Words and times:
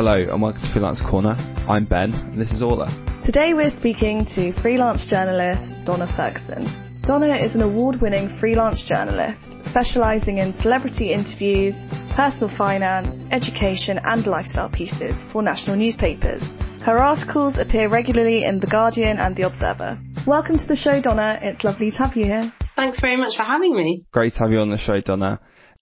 Hello 0.00 0.16
and 0.16 0.40
welcome 0.40 0.62
to 0.62 0.72
Freelance 0.72 1.02
Corner. 1.02 1.36
I'm 1.68 1.84
Ben 1.84 2.14
and 2.14 2.40
this 2.40 2.50
is 2.52 2.62
Orla. 2.62 2.88
Today 3.22 3.52
we're 3.52 3.76
speaking 3.76 4.24
to 4.34 4.58
freelance 4.62 5.04
journalist 5.04 5.84
Donna 5.84 6.10
Ferguson. 6.16 6.64
Donna 7.04 7.36
is 7.36 7.54
an 7.54 7.60
award-winning 7.60 8.38
freelance 8.40 8.82
journalist 8.88 9.60
specialising 9.68 10.38
in 10.38 10.56
celebrity 10.56 11.12
interviews, 11.12 11.76
personal 12.16 12.48
finance, 12.56 13.12
education 13.30 14.00
and 14.02 14.26
lifestyle 14.26 14.70
pieces 14.70 15.14
for 15.34 15.42
national 15.42 15.76
newspapers. 15.76 16.40
Her 16.80 16.96
articles 16.96 17.58
appear 17.58 17.90
regularly 17.90 18.44
in 18.44 18.58
The 18.58 18.68
Guardian 18.68 19.18
and 19.18 19.36
The 19.36 19.48
Observer. 19.48 19.98
Welcome 20.26 20.56
to 20.56 20.66
the 20.66 20.76
show, 20.76 21.02
Donna. 21.02 21.38
It's 21.42 21.62
lovely 21.62 21.90
to 21.90 21.98
have 21.98 22.16
you 22.16 22.24
here. 22.24 22.50
Thanks 22.74 23.02
very 23.02 23.18
much 23.18 23.36
for 23.36 23.42
having 23.42 23.76
me. 23.76 24.06
Great 24.12 24.32
to 24.32 24.38
have 24.38 24.50
you 24.50 24.60
on 24.60 24.70
the 24.70 24.78
show, 24.78 25.02
Donna. 25.02 25.40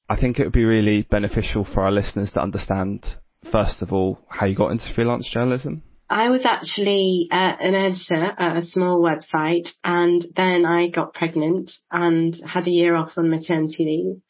I 0.09 0.17
think 0.17 0.41
it 0.41 0.43
would 0.43 0.53
be 0.53 0.65
really 0.65 1.07
beneficial 1.09 1.65
for 1.65 1.85
our 1.85 1.93
listeners 1.93 2.33
to 2.33 2.41
understand, 2.41 3.07
first 3.51 3.83
of 3.83 3.93
all, 3.93 4.19
how 4.29 4.47
you 4.47 4.55
got 4.55 4.73
into 4.73 4.93
freelance 4.95 5.31
journalism. 5.33 5.83
I 6.11 6.31
was 6.31 6.47
actually 6.47 7.29
uh, 7.31 7.57
an 7.61 7.75
editor 7.75 8.33
at 8.39 8.57
a 8.57 8.67
small 8.67 9.01
website 9.01 9.69
and 9.85 10.25
then 10.35 10.65
I 10.65 10.89
got 10.89 11.13
pregnant 11.13 11.71
and 11.91 12.35
had 12.47 12.67
a 12.67 12.71
year 12.71 12.95
off 12.95 13.19
on 13.19 13.29
maternity 13.29 13.85
leave. 13.85 14.23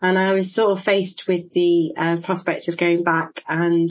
And 0.00 0.16
I 0.16 0.32
was 0.32 0.54
sort 0.54 0.78
of 0.78 0.84
faced 0.84 1.24
with 1.26 1.52
the 1.52 1.92
uh, 1.96 2.16
prospect 2.22 2.68
of 2.68 2.78
going 2.78 3.02
back 3.02 3.42
and, 3.48 3.90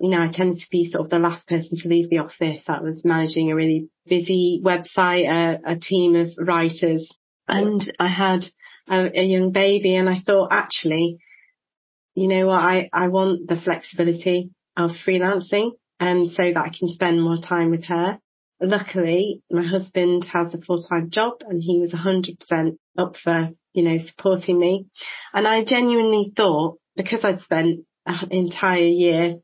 you 0.00 0.10
know, 0.10 0.22
I 0.22 0.32
tended 0.32 0.60
to 0.60 0.70
be 0.70 0.90
sort 0.90 1.04
of 1.04 1.10
the 1.10 1.20
last 1.20 1.46
person 1.46 1.78
to 1.78 1.88
leave 1.88 2.10
the 2.10 2.18
office. 2.18 2.64
I 2.66 2.80
was 2.80 3.04
managing 3.04 3.52
a 3.52 3.54
really 3.54 3.88
busy 4.08 4.60
website, 4.64 5.28
uh, 5.28 5.58
a 5.64 5.78
team 5.78 6.16
of 6.16 6.30
writers 6.36 7.08
and 7.46 7.80
I 8.00 8.08
had 8.08 8.44
a, 8.88 9.20
a 9.20 9.24
young 9.24 9.52
baby 9.52 9.94
and 9.94 10.08
I 10.08 10.20
thought 10.24 10.48
actually, 10.50 11.18
you 12.14 12.28
know 12.28 12.46
what, 12.46 12.60
I, 12.60 12.88
I 12.92 13.08
want 13.08 13.48
the 13.48 13.60
flexibility 13.60 14.50
of 14.76 14.92
freelancing 15.06 15.72
and 15.98 16.30
so 16.32 16.42
that 16.42 16.56
I 16.56 16.70
can 16.76 16.92
spend 16.92 17.22
more 17.22 17.38
time 17.38 17.70
with 17.70 17.84
her. 17.84 18.18
Luckily, 18.60 19.42
my 19.50 19.64
husband 19.66 20.24
has 20.32 20.54
a 20.54 20.60
full-time 20.60 21.10
job 21.10 21.42
and 21.48 21.62
he 21.62 21.80
was 21.80 21.92
100% 21.92 22.76
up 22.96 23.16
for, 23.16 23.50
you 23.72 23.82
know, 23.82 23.98
supporting 24.06 24.58
me. 24.58 24.86
And 25.32 25.46
I 25.46 25.64
genuinely 25.64 26.32
thought 26.36 26.78
because 26.96 27.24
I'd 27.24 27.40
spent 27.40 27.80
an 28.06 28.30
entire 28.30 28.82
year 28.82 29.36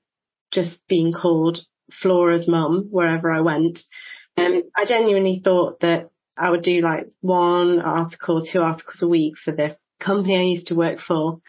just 0.52 0.78
being 0.88 1.12
called 1.12 1.58
Flora's 2.02 2.48
mum 2.48 2.88
wherever 2.90 3.30
I 3.30 3.40
went, 3.40 3.80
um, 4.36 4.62
I 4.76 4.84
genuinely 4.84 5.40
thought 5.42 5.80
that 5.80 6.10
I 6.36 6.50
would 6.50 6.62
do 6.62 6.80
like 6.80 7.08
one 7.20 7.80
article, 7.80 8.44
two 8.44 8.60
articles 8.60 9.02
a 9.02 9.08
week 9.08 9.34
for 9.42 9.52
the 9.52 9.76
company 10.00 10.36
I 10.36 10.42
used 10.42 10.68
to 10.68 10.76
work 10.76 11.00
for 11.00 11.40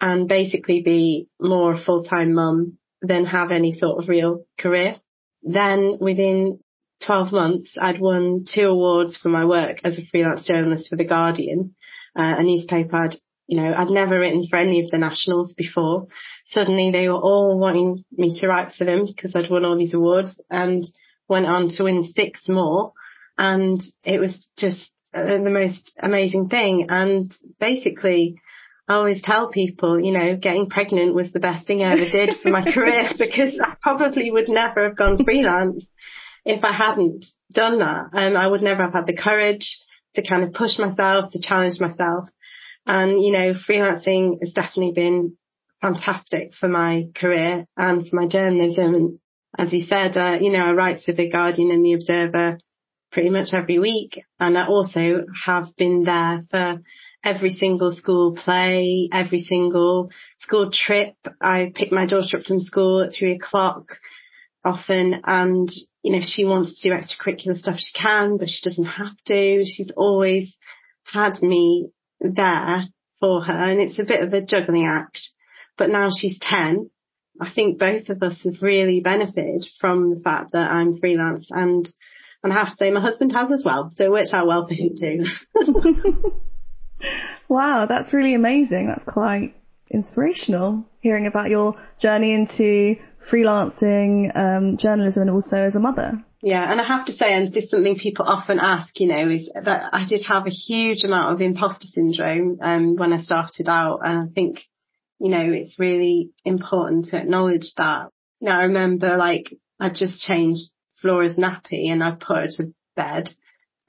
and 0.00 0.28
basically 0.28 0.82
be 0.82 1.28
more 1.40 1.74
a 1.74 1.84
full-time 1.84 2.34
mum 2.34 2.78
than 3.02 3.26
have 3.26 3.50
any 3.50 3.72
sort 3.72 4.02
of 4.02 4.08
real 4.08 4.44
career. 4.58 4.96
Then 5.42 5.98
within 6.00 6.60
12 7.06 7.32
months, 7.32 7.76
I'd 7.80 8.00
won 8.00 8.44
two 8.52 8.66
awards 8.66 9.16
for 9.16 9.28
my 9.28 9.44
work 9.44 9.78
as 9.84 9.98
a 9.98 10.06
freelance 10.10 10.46
journalist 10.46 10.90
for 10.90 10.96
The 10.96 11.06
Guardian, 11.06 11.74
uh, 12.16 12.36
a 12.38 12.42
newspaper 12.42 12.96
I'd, 12.96 13.16
you 13.46 13.60
know, 13.60 13.72
I'd 13.72 13.88
never 13.88 14.18
written 14.18 14.46
for 14.48 14.56
any 14.56 14.82
of 14.82 14.90
the 14.90 14.98
nationals 14.98 15.54
before. 15.54 16.06
Suddenly 16.50 16.90
they 16.90 17.08
were 17.08 17.14
all 17.14 17.58
wanting 17.58 18.04
me 18.12 18.38
to 18.40 18.48
write 18.48 18.74
for 18.76 18.84
them 18.84 19.06
because 19.06 19.34
I'd 19.34 19.50
won 19.50 19.64
all 19.64 19.78
these 19.78 19.94
awards 19.94 20.40
and 20.50 20.84
went 21.28 21.46
on 21.46 21.68
to 21.70 21.84
win 21.84 22.02
six 22.02 22.48
more 22.48 22.92
and 23.40 23.82
it 24.04 24.18
was 24.18 24.46
just 24.58 24.90
uh, 25.14 25.38
the 25.42 25.50
most 25.50 25.92
amazing 26.00 26.48
thing. 26.48 26.86
And 26.90 27.34
basically, 27.58 28.36
I 28.90 28.94
always 28.94 29.22
tell 29.22 29.50
people, 29.50 30.04
you 30.04 30.10
know, 30.10 30.36
getting 30.36 30.68
pregnant 30.68 31.14
was 31.14 31.30
the 31.30 31.38
best 31.38 31.64
thing 31.64 31.80
I 31.80 31.92
ever 31.92 32.10
did 32.10 32.38
for 32.42 32.48
my 32.48 32.64
career 32.74 33.08
because 33.16 33.52
I 33.62 33.76
probably 33.80 34.32
would 34.32 34.48
never 34.48 34.82
have 34.82 34.96
gone 34.96 35.24
freelance 35.24 35.84
if 36.44 36.64
I 36.64 36.72
hadn't 36.72 37.24
done 37.52 37.78
that. 37.78 38.06
And 38.14 38.36
I 38.36 38.48
would 38.48 38.62
never 38.62 38.82
have 38.82 38.92
had 38.92 39.06
the 39.06 39.16
courage 39.16 39.78
to 40.16 40.26
kind 40.26 40.42
of 40.42 40.54
push 40.54 40.76
myself, 40.76 41.30
to 41.30 41.40
challenge 41.40 41.78
myself. 41.78 42.30
And, 42.84 43.22
you 43.22 43.30
know, 43.30 43.54
freelancing 43.54 44.38
has 44.42 44.52
definitely 44.54 44.94
been 44.96 45.36
fantastic 45.80 46.54
for 46.58 46.68
my 46.68 47.04
career 47.14 47.66
and 47.76 48.08
for 48.08 48.16
my 48.16 48.26
journalism. 48.26 48.94
And 48.96 49.18
as 49.56 49.72
you 49.72 49.82
said, 49.82 50.16
uh, 50.16 50.38
you 50.40 50.50
know, 50.50 50.64
I 50.64 50.72
write 50.72 51.04
for 51.04 51.12
The 51.12 51.30
Guardian 51.30 51.70
and 51.70 51.84
The 51.84 51.92
Observer 51.92 52.58
pretty 53.12 53.30
much 53.30 53.50
every 53.52 53.78
week. 53.78 54.20
And 54.40 54.58
I 54.58 54.66
also 54.66 55.26
have 55.46 55.76
been 55.76 56.02
there 56.02 56.44
for 56.50 56.82
every 57.24 57.50
single 57.50 57.94
school 57.94 58.34
play, 58.36 59.08
every 59.12 59.42
single 59.42 60.10
school 60.38 60.70
trip. 60.72 61.14
I 61.40 61.72
pick 61.74 61.92
my 61.92 62.06
daughter 62.06 62.38
up 62.38 62.44
from 62.44 62.60
school 62.60 63.02
at 63.02 63.14
three 63.14 63.32
o'clock 63.34 63.86
often 64.64 65.20
and, 65.24 65.68
you 66.02 66.12
know, 66.12 66.18
if 66.18 66.24
she 66.24 66.44
wants 66.44 66.80
to 66.80 66.88
do 66.88 66.94
extracurricular 66.94 67.56
stuff, 67.56 67.78
she 67.78 67.98
can, 67.98 68.36
but 68.36 68.48
she 68.48 68.68
doesn't 68.68 68.84
have 68.84 69.16
to. 69.26 69.64
She's 69.64 69.90
always 69.96 70.54
had 71.04 71.40
me 71.42 71.90
there 72.20 72.84
for 73.18 73.42
her 73.42 73.52
and 73.52 73.80
it's 73.80 73.98
a 73.98 74.04
bit 74.04 74.22
of 74.22 74.32
a 74.32 74.44
juggling 74.44 74.86
act. 74.86 75.20
But 75.76 75.90
now 75.90 76.10
she's 76.14 76.38
10. 76.40 76.90
I 77.40 77.50
think 77.54 77.78
both 77.78 78.08
of 78.10 78.22
us 78.22 78.42
have 78.44 78.60
really 78.62 79.00
benefited 79.00 79.66
from 79.80 80.14
the 80.14 80.20
fact 80.20 80.52
that 80.52 80.70
I'm 80.70 80.98
freelance 80.98 81.46
and 81.50 81.88
and 82.42 82.54
I 82.54 82.56
have 82.56 82.70
to 82.70 82.76
say 82.76 82.90
my 82.90 83.00
husband 83.00 83.32
has 83.32 83.52
as 83.52 83.64
well. 83.66 83.92
So 83.94 84.04
it 84.04 84.10
works 84.10 84.32
out 84.32 84.46
well 84.46 84.66
for 84.66 84.72
him 84.72 84.92
too. 84.98 86.32
wow, 87.48 87.86
that's 87.88 88.12
really 88.12 88.34
amazing. 88.34 88.86
That's 88.86 89.04
quite 89.04 89.54
inspirational 89.90 90.84
hearing 91.00 91.26
about 91.26 91.50
your 91.50 91.74
journey 92.00 92.32
into 92.32 92.96
freelancing, 93.30 94.34
um, 94.36 94.76
journalism 94.76 95.22
and 95.22 95.30
also 95.30 95.56
as 95.58 95.74
a 95.74 95.80
mother. 95.80 96.24
Yeah, 96.42 96.70
and 96.70 96.80
I 96.80 96.84
have 96.84 97.06
to 97.06 97.12
say, 97.12 97.34
and 97.34 97.52
this 97.52 97.64
is 97.64 97.70
something 97.70 97.98
people 97.98 98.24
often 98.24 98.58
ask, 98.58 98.98
you 98.98 99.08
know, 99.08 99.28
is 99.28 99.50
that 99.54 99.90
I 99.92 100.06
did 100.06 100.22
have 100.26 100.46
a 100.46 100.50
huge 100.50 101.04
amount 101.04 101.34
of 101.34 101.40
imposter 101.42 101.86
syndrome 101.86 102.58
um, 102.62 102.96
when 102.96 103.12
I 103.12 103.20
started 103.20 103.68
out, 103.68 104.00
and 104.02 104.18
I 104.18 104.32
think, 104.32 104.60
you 105.18 105.28
know, 105.28 105.52
it's 105.52 105.78
really 105.78 106.30
important 106.44 107.06
to 107.06 107.18
acknowledge 107.18 107.72
that. 107.76 108.08
You 108.40 108.48
know, 108.48 108.54
I 108.54 108.62
remember 108.62 109.18
like 109.18 109.54
I 109.78 109.90
just 109.90 110.22
changed 110.22 110.70
Flora's 111.02 111.36
nappy 111.36 111.90
and 111.90 112.02
I 112.02 112.12
put 112.12 112.36
her 112.36 112.46
to 112.56 112.74
bed 112.96 113.28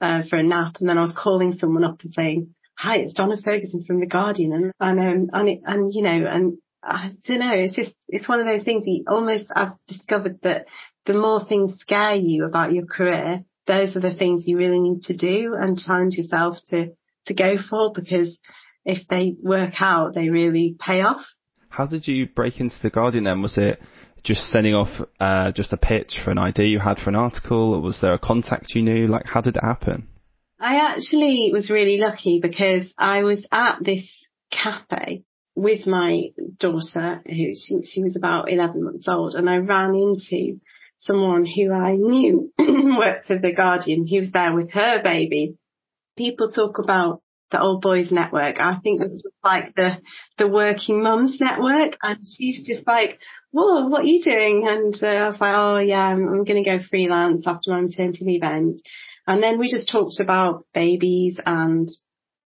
uh, 0.02 0.22
for 0.28 0.36
a 0.36 0.42
nap 0.42 0.76
and 0.78 0.88
then 0.88 0.98
I 0.98 1.02
was 1.02 1.16
calling 1.16 1.54
someone 1.54 1.84
up 1.84 2.02
and 2.02 2.12
saying, 2.12 2.54
hi, 2.82 2.96
it's 2.96 3.14
Donna 3.14 3.36
Ferguson 3.36 3.84
from 3.84 4.00
The 4.00 4.06
Guardian 4.06 4.52
and, 4.52 4.72
and, 4.80 4.98
um, 4.98 5.30
and, 5.32 5.48
it, 5.48 5.60
and 5.64 5.94
you 5.94 6.02
know, 6.02 6.26
and 6.26 6.58
I 6.82 7.12
don't 7.24 7.38
know, 7.38 7.54
it's 7.54 7.76
just, 7.76 7.92
it's 8.08 8.28
one 8.28 8.40
of 8.40 8.46
those 8.46 8.64
things 8.64 8.82
you 8.84 9.04
almost, 9.06 9.44
I've 9.54 9.74
discovered 9.86 10.40
that 10.42 10.66
the 11.06 11.14
more 11.14 11.44
things 11.44 11.78
scare 11.78 12.16
you 12.16 12.44
about 12.44 12.72
your 12.72 12.86
career, 12.86 13.44
those 13.68 13.94
are 13.94 14.00
the 14.00 14.14
things 14.14 14.48
you 14.48 14.56
really 14.56 14.80
need 14.80 15.04
to 15.04 15.16
do 15.16 15.54
and 15.54 15.78
challenge 15.78 16.16
yourself 16.16 16.56
to, 16.70 16.88
to 17.26 17.34
go 17.34 17.54
for 17.70 17.92
because 17.94 18.36
if 18.84 19.06
they 19.06 19.36
work 19.40 19.74
out, 19.78 20.16
they 20.16 20.30
really 20.30 20.74
pay 20.76 21.02
off. 21.02 21.22
How 21.68 21.86
did 21.86 22.08
you 22.08 22.26
break 22.26 22.58
into 22.58 22.74
The 22.82 22.90
Guardian 22.90 23.24
then? 23.24 23.42
Was 23.42 23.58
it 23.58 23.80
just 24.24 24.50
sending 24.50 24.74
off 24.74 24.88
uh, 25.20 25.52
just 25.52 25.72
a 25.72 25.76
pitch 25.76 26.18
for 26.24 26.32
an 26.32 26.38
idea 26.38 26.66
you 26.66 26.80
had 26.80 26.98
for 26.98 27.10
an 27.10 27.16
article, 27.16 27.74
or 27.74 27.80
was 27.80 28.00
there 28.02 28.12
a 28.12 28.18
contact 28.18 28.74
you 28.74 28.82
knew? 28.82 29.06
Like, 29.06 29.26
how 29.26 29.40
did 29.40 29.54
it 29.54 29.62
happen? 29.62 30.08
I 30.62 30.76
actually 30.76 31.50
was 31.52 31.70
really 31.70 31.98
lucky 31.98 32.38
because 32.40 32.86
I 32.96 33.24
was 33.24 33.44
at 33.50 33.78
this 33.80 34.08
cafe 34.52 35.24
with 35.56 35.88
my 35.88 36.28
daughter, 36.56 37.20
who 37.26 37.54
she, 37.56 37.82
she 37.82 38.02
was 38.04 38.14
about 38.14 38.50
11 38.50 38.84
months 38.84 39.08
old, 39.08 39.34
and 39.34 39.50
I 39.50 39.56
ran 39.56 39.96
into 39.96 40.60
someone 41.00 41.44
who 41.44 41.72
I 41.72 41.96
knew 41.96 42.52
worked 42.58 43.26
for 43.26 43.40
The 43.40 43.52
Guardian, 43.52 44.06
who 44.06 44.20
was 44.20 44.30
there 44.30 44.54
with 44.54 44.70
her 44.70 45.02
baby. 45.02 45.56
People 46.16 46.52
talk 46.52 46.78
about 46.78 47.22
the 47.50 47.60
old 47.60 47.82
boys 47.82 48.12
network. 48.12 48.60
I 48.60 48.78
think 48.84 49.00
this 49.00 49.20
was 49.24 49.32
like 49.42 49.74
the 49.74 49.98
the 50.38 50.46
working 50.46 51.02
mums 51.02 51.40
network, 51.40 51.98
and 52.02 52.18
she 52.24 52.54
was 52.56 52.66
just 52.66 52.86
like, 52.86 53.18
"Whoa, 53.50 53.88
what 53.88 54.02
are 54.02 54.04
you 54.04 54.22
doing?" 54.22 54.68
And 54.68 54.94
uh, 55.02 55.06
I 55.06 55.26
was 55.26 55.40
like, 55.40 55.54
"Oh 55.56 55.78
yeah, 55.78 56.06
I'm, 56.06 56.28
I'm 56.28 56.44
going 56.44 56.62
to 56.62 56.70
go 56.70 56.78
freelance 56.88 57.46
after 57.48 57.72
my 57.72 57.80
maternity 57.80 58.24
leave 58.24 58.44
ends." 58.44 58.80
And 59.26 59.42
then 59.42 59.58
we 59.58 59.70
just 59.70 59.88
talked 59.90 60.20
about 60.20 60.66
babies 60.74 61.38
and 61.44 61.88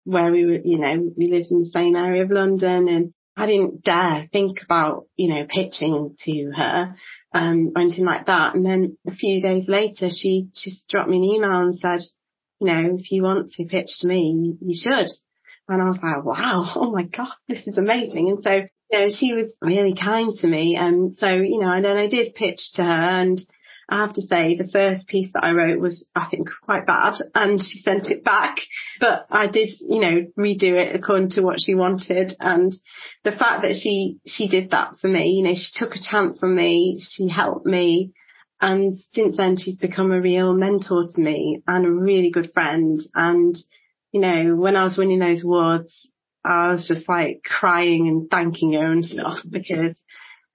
where 0.05 0.33
we 0.33 0.47
were, 0.47 0.61
you 0.65 0.79
know, 0.79 1.11
we 1.17 1.29
lived 1.29 1.49
in 1.51 1.61
the 1.61 1.71
same 1.71 1.97
area 1.97 2.25
of 2.25 2.31
London, 2.31 2.89
and 2.89 3.15
I 3.37 3.47
didn't 3.47 3.85
dare 3.85 4.29
think 4.33 4.59
about, 4.65 5.07
you 5.17 5.29
know, 5.29 5.47
pitching 5.49 6.17
to 6.25 6.53
her 6.57 6.97
um, 7.33 7.73
or 7.77 7.83
anything 7.83 8.05
like 8.05 8.27
that. 8.27 8.55
And 8.55 8.65
then 8.65 8.97
a 9.07 9.15
few 9.15 9.41
days 9.41 9.69
later, 9.69 10.09
she 10.11 10.49
just 10.53 10.89
dropped 10.89 11.09
me 11.09 11.19
an 11.19 11.25
email 11.25 11.51
and 11.51 11.79
said 11.79 12.01
you 12.63 12.69
know, 12.69 12.97
if 12.97 13.11
you 13.11 13.25
want 13.25 13.51
to 13.51 13.65
pitch 13.65 13.89
to 14.01 14.07
me, 14.07 14.57
you 14.61 14.81
should. 14.81 15.09
And 15.69 15.83
I 15.83 15.87
was 15.87 15.99
like, 16.01 16.25
wow, 16.25 16.73
oh 16.77 16.93
my 16.93 17.05
God, 17.05 17.33
this 17.49 17.67
is 17.67 17.77
amazing. 17.77 18.29
And 18.31 18.43
so, 18.43 18.51
you 18.91 18.99
know, 18.99 19.09
she 19.09 19.33
was 19.33 19.53
really 19.61 19.95
kind 20.01 20.33
to 20.39 20.47
me. 20.47 20.77
And 20.79 21.17
so, 21.19 21.27
you 21.27 21.59
know, 21.59 21.73
and 21.73 21.85
then 21.85 21.97
I 21.97 22.07
did 22.07 22.35
pitch 22.35 22.61
to 22.75 22.85
her 22.85 22.91
and 22.91 23.41
I 23.89 23.99
have 23.99 24.15
to 24.15 24.23
say 24.23 24.57
the 24.57 24.69
first 24.69 25.07
piece 25.07 25.33
that 25.35 25.45
I 25.45 25.53
wrote 25.53 25.81
was, 25.81 26.09
I 26.15 26.27
think, 26.31 26.49
quite 26.65 26.87
bad 26.87 27.15
and 27.35 27.61
she 27.63 27.81
sent 27.81 28.11
it 28.11 28.25
back, 28.25 28.59
but 29.01 29.27
I 29.31 29.49
did, 29.49 29.71
you 29.81 30.01
know, 30.01 30.27
redo 30.39 30.75
it 30.75 30.95
according 30.95 31.31
to 31.31 31.43
what 31.43 31.59
she 31.61 31.75
wanted. 31.75 32.35
And 32.41 32.73
the 33.25 33.33
fact 33.33 33.63
that 33.63 33.77
she, 33.77 34.19
she 34.27 34.49
did 34.49 34.71
that 34.71 34.99
for 35.01 35.09
me, 35.09 35.33
you 35.33 35.43
know, 35.43 35.55
she 35.55 35.71
took 35.75 35.95
a 35.95 36.01
chance 36.01 36.39
on 36.43 36.55
me, 36.55 36.99
she 37.01 37.29
helped 37.29 37.67
me. 37.67 38.13
And 38.61 38.95
since 39.13 39.37
then 39.37 39.57
she's 39.57 39.77
become 39.77 40.13
a 40.13 40.21
real 40.21 40.55
mentor 40.55 41.09
to 41.09 41.21
me 41.21 41.63
and 41.67 41.85
a 41.85 41.91
really 41.91 42.31
good 42.31 42.53
friend. 42.53 43.01
And, 43.15 43.57
you 44.13 44.21
know, 44.21 44.55
when 44.55 44.77
I 44.77 44.85
was 44.85 44.97
winning 44.97 45.19
those 45.19 45.43
awards, 45.43 45.93
I 46.45 46.73
was 46.73 46.87
just 46.89 47.09
like 47.09 47.43
crying 47.45 48.09
and 48.09 48.31
thanking 48.31 48.73
her 48.73 48.85
and 48.85 49.05
stuff 49.05 49.39
because 49.49 49.97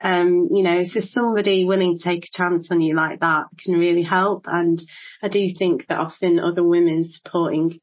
um, 0.01 0.49
you 0.51 0.63
know, 0.63 0.83
so 0.83 1.01
somebody 1.01 1.65
willing 1.65 1.97
to 1.97 2.03
take 2.03 2.25
a 2.25 2.37
chance 2.37 2.67
on 2.69 2.81
you 2.81 2.95
like 2.95 3.19
that 3.21 3.45
can 3.63 3.79
really 3.79 4.03
help. 4.03 4.45
And 4.47 4.81
I 5.21 5.29
do 5.29 5.47
think 5.57 5.87
that 5.87 5.99
often 5.99 6.39
other 6.39 6.63
women 6.63 7.09
supporting 7.11 7.79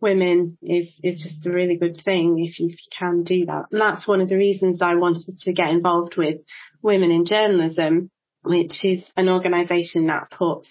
women 0.00 0.58
is, 0.62 0.88
is 1.02 1.22
just 1.22 1.46
a 1.46 1.50
really 1.50 1.76
good 1.76 2.00
thing 2.04 2.38
if 2.38 2.60
you, 2.60 2.68
if 2.68 2.74
you 2.74 2.90
can 2.96 3.24
do 3.24 3.46
that. 3.46 3.66
And 3.72 3.80
that's 3.80 4.06
one 4.06 4.20
of 4.20 4.28
the 4.28 4.36
reasons 4.36 4.80
I 4.80 4.94
wanted 4.94 5.38
to 5.38 5.52
get 5.52 5.70
involved 5.70 6.16
with 6.16 6.36
Women 6.82 7.10
in 7.10 7.24
Journalism, 7.24 8.10
which 8.42 8.84
is 8.84 9.02
an 9.16 9.28
organisation 9.28 10.06
that 10.06 10.30
puts 10.30 10.68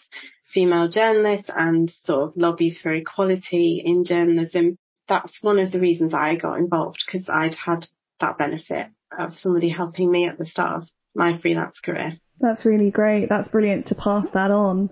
female 0.54 0.88
journalists 0.88 1.50
and 1.54 1.92
sort 2.06 2.30
of 2.30 2.34
lobbies 2.38 2.80
for 2.82 2.94
equality 2.94 3.82
in 3.84 4.06
journalism. 4.06 4.78
That's 5.10 5.42
one 5.42 5.60
of 5.60 5.72
the 5.72 5.80
reasons 5.80 6.14
I 6.14 6.38
got 6.38 6.58
involved 6.58 7.04
because 7.06 7.28
I'd 7.28 7.56
had 7.56 7.86
that 8.22 8.38
benefit 8.38 8.88
of 9.20 9.34
somebody 9.34 9.70
helping 9.70 10.12
me 10.12 10.28
at 10.28 10.38
the 10.38 10.46
start 10.46 10.84
of 10.84 10.90
my 11.16 11.40
freelance 11.40 11.80
career. 11.80 12.20
That's 12.40 12.66
really 12.66 12.92
great. 12.92 13.30
That's 13.30 13.48
brilliant 13.48 13.88
to 13.88 13.96
pass 13.96 14.28
that 14.34 14.52
on. 14.52 14.90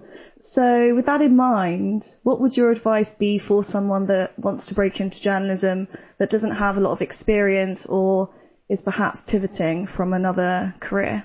So 0.52 0.96
with 0.96 1.06
that 1.06 1.22
in 1.22 1.36
mind, 1.36 2.06
what 2.24 2.40
would 2.40 2.56
your 2.56 2.72
advice 2.72 3.10
be 3.20 3.40
for 3.40 3.64
someone 3.64 4.08
that 4.08 4.38
wants 4.40 4.68
to 4.68 4.76
break 4.76 5.00
into 5.00 5.22
journalism 5.22 5.88
that 6.20 6.30
doesn't 6.30 6.56
have 6.56 6.78
a 6.78 6.80
lot 6.80 6.92
of 6.92 7.02
experience 7.02 7.86
or 7.88 8.30
is 8.70 8.82
perhaps 8.82 9.20
pivoting 9.28 9.88
from 9.88 10.14
another 10.14 10.74
career? 10.80 11.24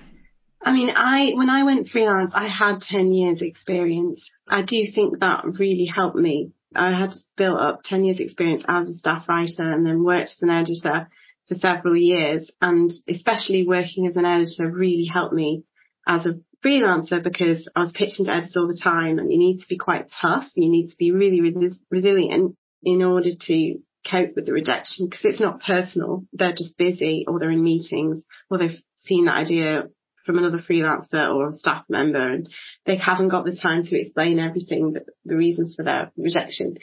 I 0.60 0.72
mean, 0.72 0.90
I, 0.90 1.32
when 1.34 1.50
I 1.50 1.62
went 1.62 1.88
freelance, 1.88 2.32
I 2.34 2.48
had 2.48 2.80
10 2.80 3.12
years 3.12 3.40
experience. 3.40 4.28
I 4.48 4.62
do 4.62 4.84
think 4.92 5.20
that 5.20 5.44
really 5.44 5.86
helped 5.86 6.16
me. 6.16 6.52
I 6.74 6.98
had 6.98 7.10
built 7.36 7.60
up 7.60 7.82
10 7.84 8.04
years 8.04 8.20
experience 8.20 8.64
as 8.68 8.88
a 8.88 8.94
staff 8.94 9.28
writer 9.28 9.62
and 9.62 9.86
then 9.86 10.04
worked 10.04 10.30
as 10.30 10.42
an 10.42 10.50
editor 10.50 11.08
for 11.48 11.54
several 11.56 11.96
years 11.96 12.50
and 12.60 12.92
especially 13.08 13.66
working 13.66 14.06
as 14.06 14.16
an 14.16 14.24
editor 14.24 14.70
really 14.70 15.08
helped 15.12 15.34
me 15.34 15.64
as 16.06 16.26
a 16.26 16.40
freelancer 16.64 17.22
because 17.22 17.68
I 17.74 17.80
was 17.80 17.92
pitching 17.92 18.26
to 18.26 18.32
editors 18.32 18.56
all 18.56 18.66
the 18.66 18.80
time 18.82 19.18
and 19.18 19.32
you 19.32 19.38
need 19.38 19.60
to 19.60 19.68
be 19.68 19.78
quite 19.78 20.06
tough. 20.20 20.46
You 20.54 20.70
need 20.70 20.90
to 20.90 20.96
be 20.98 21.12
really 21.12 21.40
res- 21.40 21.78
resilient 21.90 22.56
in 22.82 23.02
order 23.02 23.30
to 23.46 23.78
cope 24.08 24.34
with 24.36 24.46
the 24.46 24.52
rejection 24.52 25.08
because 25.08 25.24
it's 25.24 25.40
not 25.40 25.62
personal. 25.62 26.24
They're 26.32 26.54
just 26.54 26.76
busy 26.76 27.24
or 27.26 27.38
they're 27.38 27.50
in 27.50 27.62
meetings 27.62 28.22
or 28.50 28.58
they've 28.58 28.80
seen 29.06 29.26
that 29.26 29.36
idea 29.36 29.84
from 30.26 30.38
another 30.38 30.58
freelancer 30.58 31.34
or 31.34 31.48
a 31.48 31.52
staff 31.52 31.84
member 31.88 32.32
and 32.32 32.48
they 32.84 32.96
haven't 32.96 33.28
got 33.28 33.44
the 33.44 33.56
time 33.56 33.84
to 33.84 33.98
explain 33.98 34.38
everything, 34.38 34.94
the 35.24 35.36
reasons 35.36 35.74
for 35.74 35.84
their 35.84 36.12
rejection. 36.18 36.76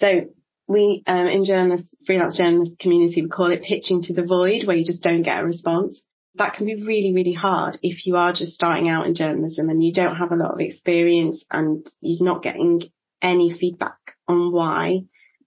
So 0.00 0.26
we 0.72 1.02
um, 1.06 1.26
in 1.26 1.44
journalist 1.44 1.96
freelance 2.06 2.36
journalist 2.36 2.78
community 2.78 3.22
we 3.22 3.28
call 3.28 3.52
it 3.52 3.62
pitching 3.62 4.02
to 4.02 4.14
the 4.14 4.24
void 4.24 4.66
where 4.66 4.76
you 4.76 4.84
just 4.84 5.02
don't 5.02 5.22
get 5.22 5.40
a 5.40 5.44
response. 5.44 6.02
That 6.36 6.54
can 6.54 6.66
be 6.66 6.82
really 6.82 7.12
really 7.14 7.34
hard 7.34 7.78
if 7.82 8.06
you 8.06 8.16
are 8.16 8.32
just 8.32 8.52
starting 8.52 8.88
out 8.88 9.06
in 9.06 9.14
journalism 9.14 9.68
and 9.68 9.82
you 9.82 9.92
don't 9.92 10.16
have 10.16 10.32
a 10.32 10.36
lot 10.36 10.54
of 10.54 10.60
experience 10.60 11.44
and 11.50 11.86
you're 12.00 12.24
not 12.24 12.42
getting 12.42 12.82
any 13.20 13.56
feedback 13.56 13.98
on 14.26 14.52
why 14.52 15.02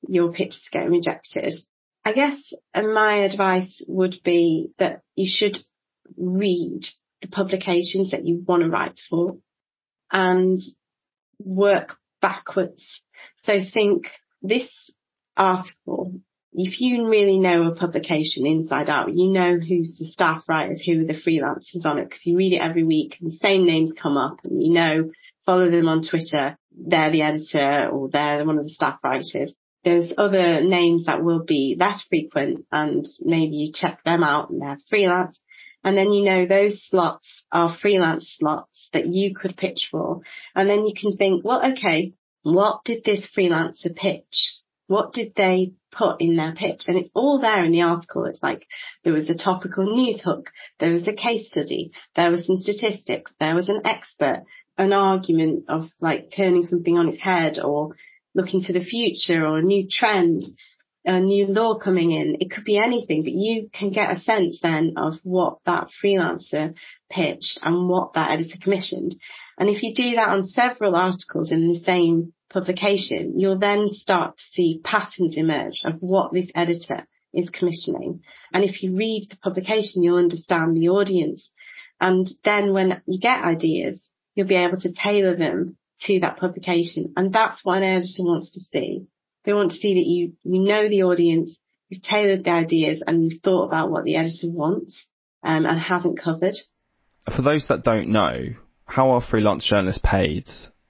your 0.08 0.32
pitch 0.32 0.50
is 0.50 0.70
getting 0.72 0.92
rejected. 0.92 1.54
I 2.06 2.14
guess 2.14 2.38
my 2.76 3.24
advice 3.24 3.84
would 3.88 4.20
be 4.24 4.70
that 4.78 5.02
you 5.16 5.28
should 5.28 5.58
read 6.16 6.82
the 7.22 7.28
publications 7.28 8.12
that 8.12 8.26
you 8.26 8.44
want 8.48 8.62
to 8.62 8.70
write 8.70 9.00
for 9.10 9.38
and 10.12 10.62
work 11.40 11.98
backwards. 12.22 13.02
So 13.46 13.60
think 13.74 14.08
this 14.42 14.70
article, 15.38 16.20
if 16.54 16.80
you 16.80 17.08
really 17.08 17.38
know 17.38 17.66
a 17.66 17.76
publication 17.76 18.46
inside 18.46 18.90
out, 18.90 19.14
you 19.14 19.30
know 19.30 19.58
who's 19.60 19.98
the 20.00 20.06
staff 20.06 20.44
writers, 20.48 20.82
who 20.86 21.02
are 21.02 21.06
the 21.06 21.14
freelancers 21.14 21.86
on 21.86 22.00
it, 22.00 22.06
because 22.06 22.26
you 22.26 22.38
read 22.38 22.54
it 22.54 22.62
every 22.62 22.84
week 22.84 23.18
and 23.20 23.32
the 23.32 23.38
same 23.38 23.66
names 23.66 23.92
come 24.02 24.18
up 24.18 24.38
and 24.44 24.64
you 24.64 24.74
know, 24.74 25.12
follow 25.46 25.70
them 25.70 25.88
on 25.88 26.02
Twitter, 26.02 26.58
they're 26.72 27.12
the 27.12 27.22
editor 27.22 27.90
or 27.92 28.10
they're 28.10 28.46
one 28.46 28.58
of 28.58 28.66
the 28.66 28.72
staff 28.72 29.00
writers. 29.04 29.54
There's 29.84 30.12
other 30.18 30.62
names 30.62 31.06
that 31.06 31.24
will 31.24 31.44
be 31.44 31.76
less 31.78 32.02
frequent 32.10 32.66
and 32.72 33.06
maybe 33.22 33.56
you 33.56 33.72
check 33.74 34.04
them 34.04 34.24
out 34.24 34.50
and 34.50 34.62
they're 34.62 34.80
freelance. 34.90 35.38
And 35.84 35.96
then 35.96 36.12
you 36.12 36.26
know 36.26 36.48
those 36.48 36.84
slots 36.90 37.44
are 37.52 37.78
freelance 37.78 38.34
slots 38.40 38.90
that 38.94 39.06
you 39.06 39.36
could 39.36 39.56
pitch 39.56 39.90
for. 39.92 40.22
And 40.56 40.68
then 40.68 40.88
you 40.88 40.94
can 41.00 41.16
think, 41.16 41.46
well, 41.46 41.74
okay, 41.74 42.14
what 42.42 42.84
did 42.84 43.04
this 43.04 43.28
freelancer 43.38 43.96
pitch? 43.96 44.56
What 44.88 45.14
did 45.14 45.34
they 45.36 45.74
put 45.92 46.22
in 46.22 46.36
their 46.36 46.54
pitch? 46.54 46.84
And 46.88 46.98
it's 46.98 47.10
all 47.16 47.40
there 47.40 47.64
in 47.64 47.72
the 47.72 47.82
article. 47.82 48.26
It's 48.26 48.44
like 48.44 48.68
there 49.04 49.14
was 49.14 49.30
a 49.30 49.36
topical 49.36 49.86
news 49.86 50.22
hook, 50.22 50.52
there 50.80 50.92
was 50.92 51.08
a 51.08 51.14
case 51.14 51.48
study, 51.50 51.92
there 52.16 52.32
was 52.32 52.46
some 52.46 52.58
statistics, 52.58 53.32
there 53.40 53.56
was 53.56 53.70
an 53.70 53.82
expert, 53.86 54.44
an 54.78 54.94
argument 54.94 55.66
of 55.70 55.86
like 56.02 56.32
turning 56.36 56.64
something 56.64 56.98
on 56.98 57.08
its 57.08 57.22
head 57.22 57.60
or 57.60 57.96
looking 58.36 58.64
to 58.64 58.74
the 58.74 58.84
future 58.84 59.46
or 59.46 59.60
a 59.60 59.64
new 59.64 59.88
trend, 59.90 60.44
a 61.06 61.20
new 61.20 61.48
law 61.48 61.80
coming 61.80 62.12
in. 62.12 62.38
It 62.40 62.52
could 62.52 62.66
be 62.66 62.78
anything, 62.78 63.24
but 63.24 63.34
you 63.34 63.70
can 63.74 63.92
get 63.92 64.16
a 64.16 64.20
sense 64.20 64.60
then 64.62 64.94
of 64.98 65.16
what 65.24 65.60
that 65.66 65.88
freelancer 66.04 66.74
pitched 67.10 67.60
and 67.64 67.88
what 67.88 68.14
that 68.14 68.32
editor 68.32 68.58
commissioned. 68.62 69.16
And 69.58 69.70
if 69.70 69.82
you 69.82 69.94
do 69.96 70.16
that 70.16 70.30
on 70.30 70.50
several 70.50 70.96
articles 70.96 71.52
in 71.52 71.72
the 71.72 71.80
same 71.80 72.34
publication, 72.56 73.38
you'll 73.38 73.60
then 73.60 73.88
start 73.90 74.38
to 74.38 74.44
see 74.54 74.80
patterns 74.82 75.36
emerge 75.36 75.82
of 75.84 75.96
what 76.00 76.32
this 76.32 76.50
editor 76.56 77.06
is 77.34 77.50
commissioning. 77.50 78.22
And 78.54 78.64
if 78.64 78.82
you 78.82 78.96
read 78.96 79.28
the 79.30 79.36
publication, 79.36 80.04
you'll 80.04 80.18
understand 80.18 80.78
the 80.78 80.88
audience. 80.88 81.50
And 82.00 82.30
then 82.46 82.72
when 82.72 83.02
you 83.06 83.20
get 83.20 83.44
ideas, 83.44 84.00
you'll 84.36 84.48
be 84.48 84.56
able 84.56 84.80
to 84.80 84.94
tailor 84.94 85.36
them 85.36 85.76
to 86.04 86.22
that 86.22 86.38
publication. 86.38 87.14
And 87.18 87.34
that's 87.34 87.60
what 87.66 87.78
an 87.78 87.84
editor 87.84 88.24
wants 88.24 88.52
to 88.52 88.62
see. 88.62 89.08
They 89.44 89.54
want 89.54 89.72
to 89.72 89.78
see 89.78 89.96
that 89.96 90.08
you, 90.08 90.34
you 90.44 90.62
know 90.62 90.88
the 90.88 91.04
audience, 91.04 91.58
you've 91.90 92.04
tailored 92.04 92.46
the 92.46 92.52
ideas 92.52 93.04
and 93.06 93.24
you've 93.24 93.42
thought 93.42 93.66
about 93.66 93.92
what 93.92 94.06
the 94.06 94.16
editor 94.16 94.50
wants 94.50 95.08
um, 95.44 95.66
and 95.66 95.80
hasn't 95.80 96.22
covered. 96.24 96.56
For 97.36 97.42
those 97.42 97.68
that 97.68 97.84
don't 97.84 98.10
know, 98.10 98.56
how 98.86 99.12
are 99.12 99.22
freelance 99.22 99.68
journalists 99.68 100.02
paid? 100.04 100.48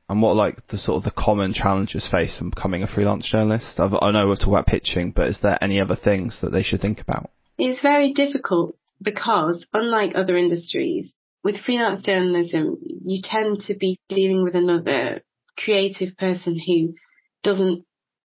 And 0.08 0.22
what 0.22 0.36
like 0.36 0.68
the 0.68 0.78
sort 0.78 0.98
of 0.98 1.04
the 1.04 1.22
common 1.22 1.54
challenges 1.54 2.08
faced 2.10 2.38
from 2.38 2.52
becoming 2.52 2.84
a 2.84 2.88
freelance 2.88 3.30
journalist? 3.30 3.80
I've, 3.80 3.94
i 4.02 4.12
know 4.12 4.28
we're 4.28 4.36
talking 4.36 4.54
about 4.54 4.68
pitching, 4.68 5.12
but 5.12 5.28
is 5.28 5.40
there 5.42 5.64
any 5.64 5.80
other 5.80 5.96
things 5.96 6.40
that 6.42 6.52
they 6.52 6.64
should 6.64 6.82
think 6.82 7.02
about? 7.02 7.30
It's 7.58 7.82
very 7.82 8.14
difficult 8.14 8.78
because 9.02 9.66
unlike 9.74 10.12
other 10.16 10.36
industries, 10.36 11.10
with 11.44 11.60
freelance 11.60 12.02
journalism, 12.02 12.78
you 12.82 13.22
tend 13.24 13.62
to 13.62 13.76
be 13.76 14.00
dealing 14.10 14.44
with 14.44 14.56
another 14.56 15.22
creative 15.58 16.18
person 16.18 16.60
who 16.60 16.96
doesn't 17.44 17.86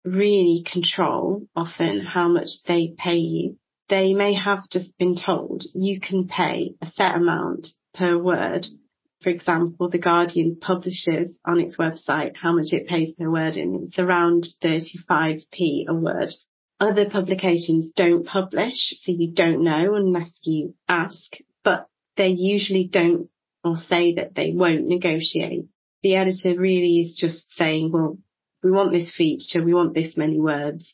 really 0.03 0.65
control 0.69 1.47
often 1.55 2.01
how 2.01 2.27
much 2.27 2.49
they 2.67 2.93
pay 2.97 3.17
you. 3.17 3.57
They 3.89 4.13
may 4.13 4.33
have 4.33 4.69
just 4.69 4.97
been 4.97 5.15
told 5.15 5.63
you 5.73 5.99
can 5.99 6.27
pay 6.27 6.73
a 6.81 6.87
set 6.87 7.15
amount 7.15 7.67
per 7.93 8.17
word 8.17 8.65
for 9.23 9.29
example, 9.29 9.89
The 9.89 9.99
Guardian 9.99 10.57
publishes 10.59 11.35
on 11.45 11.59
its 11.59 11.77
website 11.77 12.35
how 12.35 12.53
much 12.53 12.67
it 12.71 12.87
pays 12.87 13.13
per 13.17 13.29
word 13.29 13.55
and 13.55 13.87
it's 13.87 13.97
around 13.97 14.47
35p 14.61 15.85
a 15.87 15.93
word. 15.93 16.33
Other 16.79 17.09
publications 17.09 17.91
don't 17.95 18.25
publish, 18.25 18.75
so 18.75 19.11
you 19.11 19.31
don't 19.33 19.63
know 19.63 19.95
unless 19.95 20.39
you 20.43 20.75
ask, 20.87 21.37
but 21.63 21.87
they 22.17 22.29
usually 22.29 22.89
don't 22.91 23.29
or 23.63 23.77
say 23.77 24.15
that 24.15 24.35
they 24.35 24.51
won't 24.51 24.87
negotiate. 24.87 25.65
The 26.01 26.15
editor 26.15 26.59
really 26.59 26.99
is 26.99 27.17
just 27.17 27.49
saying, 27.51 27.91
well, 27.93 28.17
we 28.61 28.71
want 28.71 28.91
this 28.91 29.13
feature, 29.15 29.63
we 29.63 29.73
want 29.73 29.93
this 29.93 30.17
many 30.17 30.39
words, 30.39 30.93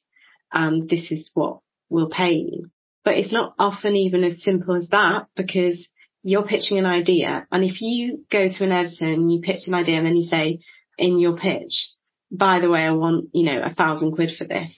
and 0.53 0.87
this 0.87 1.11
is 1.11 1.31
what 1.33 1.59
we'll 1.89 2.09
pay 2.09 2.33
you. 2.33 2.69
But 3.03 3.17
it's 3.17 3.33
not 3.33 3.55
often 3.57 3.95
even 3.95 4.23
as 4.23 4.43
simple 4.43 4.75
as 4.75 4.89
that 4.89 5.27
because 5.35 5.87
you're 6.23 6.45
pitching 6.45 6.77
an 6.77 6.85
idea 6.85 7.47
and 7.51 7.63
if 7.63 7.81
you 7.81 8.25
go 8.31 8.47
to 8.47 8.63
an 8.63 8.71
editor 8.71 9.05
and 9.05 9.31
you 9.31 9.41
pitch 9.41 9.67
an 9.67 9.73
idea 9.73 9.97
and 9.97 10.05
then 10.05 10.15
you 10.15 10.27
say 10.29 10.59
in 10.97 11.19
your 11.19 11.37
pitch, 11.37 11.91
by 12.31 12.59
the 12.59 12.69
way, 12.69 12.81
I 12.81 12.91
want, 12.91 13.29
you 13.33 13.45
know, 13.45 13.61
a 13.61 13.73
thousand 13.73 14.13
quid 14.13 14.31
for 14.37 14.45
this, 14.45 14.71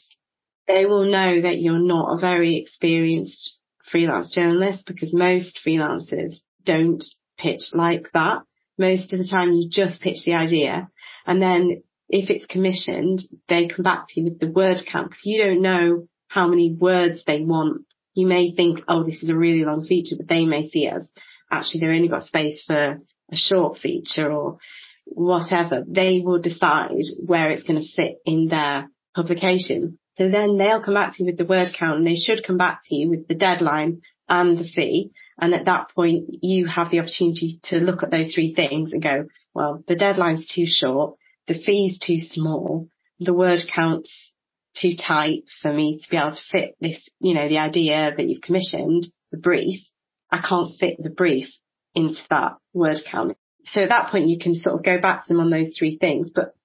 they 0.67 0.85
will 0.85 1.05
know 1.05 1.41
that 1.41 1.59
you're 1.59 1.79
not 1.79 2.13
a 2.13 2.19
very 2.19 2.57
experienced 2.57 3.57
freelance 3.89 4.33
journalist 4.33 4.85
because 4.85 5.13
most 5.13 5.59
freelancers 5.65 6.35
don't 6.63 7.03
pitch 7.37 7.71
like 7.73 8.11
that. 8.13 8.43
most 8.77 9.11
of 9.11 9.19
the 9.19 9.27
time 9.27 9.51
you 9.51 9.69
just 9.69 10.01
pitch 10.01 10.23
the 10.25 10.33
idea 10.33 10.89
and 11.25 11.41
then 11.41 11.83
if 12.11 12.29
it's 12.29 12.45
commissioned, 12.45 13.21
they 13.47 13.67
come 13.67 13.83
back 13.83 14.07
to 14.09 14.19
you 14.19 14.25
with 14.25 14.39
the 14.39 14.51
word 14.51 14.77
count 14.91 15.09
because 15.09 15.25
you 15.25 15.43
don't 15.43 15.61
know 15.61 16.07
how 16.27 16.47
many 16.47 16.73
words 16.73 17.23
they 17.25 17.41
want. 17.41 17.83
You 18.13 18.27
may 18.27 18.53
think, 18.53 18.81
oh, 18.87 19.03
this 19.03 19.23
is 19.23 19.29
a 19.29 19.35
really 19.35 19.63
long 19.63 19.85
feature, 19.85 20.15
but 20.17 20.27
they 20.27 20.45
may 20.45 20.69
see 20.69 20.87
it 20.87 20.93
as 20.93 21.09
actually 21.51 21.81
they've 21.81 21.95
only 21.95 22.07
got 22.07 22.25
space 22.25 22.63
for 22.65 22.99
a 23.31 23.35
short 23.35 23.77
feature 23.77 24.31
or 24.31 24.57
whatever. 25.05 25.83
They 25.87 26.21
will 26.23 26.41
decide 26.41 27.03
where 27.25 27.49
it's 27.49 27.63
going 27.63 27.81
to 27.81 27.93
fit 27.95 28.17
in 28.25 28.47
their 28.47 28.89
publication. 29.15 29.99
So 30.17 30.29
then 30.29 30.57
they'll 30.57 30.83
come 30.83 30.93
back 30.93 31.15
to 31.15 31.23
you 31.23 31.27
with 31.27 31.37
the 31.37 31.45
word 31.45 31.69
count 31.77 31.97
and 31.97 32.07
they 32.07 32.15
should 32.15 32.45
come 32.45 32.57
back 32.57 32.81
to 32.85 32.95
you 32.95 33.09
with 33.09 33.27
the 33.27 33.35
deadline 33.35 34.01
and 34.27 34.57
the 34.57 34.63
fee. 34.63 35.11
And 35.39 35.53
at 35.53 35.65
that 35.65 35.87
point, 35.95 36.25
you 36.41 36.67
have 36.67 36.91
the 36.91 36.99
opportunity 36.99 37.59
to 37.63 37.77
look 37.77 38.03
at 38.03 38.11
those 38.11 38.33
three 38.33 38.53
things 38.53 38.93
and 38.93 39.01
go, 39.01 39.25
well, 39.53 39.83
the 39.87 39.95
deadline's 39.95 40.47
too 40.47 40.65
short 40.67 41.15
the 41.47 41.59
fee's 41.59 41.99
too 41.99 42.19
small, 42.19 42.87
the 43.19 43.33
word 43.33 43.59
count's 43.73 44.33
too 44.75 44.95
tight 44.95 45.43
for 45.61 45.73
me 45.73 45.99
to 46.01 46.09
be 46.09 46.17
able 46.17 46.31
to 46.31 46.41
fit 46.51 46.75
this, 46.79 46.97
you 47.19 47.33
know, 47.33 47.49
the 47.49 47.57
idea 47.57 48.13
that 48.15 48.27
you've 48.27 48.41
commissioned, 48.41 49.07
the 49.31 49.37
brief, 49.37 49.81
I 50.31 50.41
can't 50.47 50.75
fit 50.79 50.97
the 50.99 51.09
brief 51.09 51.47
into 51.93 52.21
that 52.29 52.53
word 52.73 52.97
count. 53.09 53.37
So 53.65 53.81
at 53.81 53.89
that 53.89 54.11
point 54.11 54.29
you 54.29 54.39
can 54.39 54.55
sort 54.55 54.75
of 54.75 54.83
go 54.83 54.99
back 54.99 55.23
to 55.23 55.33
them 55.33 55.41
on 55.41 55.49
those 55.49 55.75
three 55.77 55.97
things, 55.97 56.29
but 56.33 56.55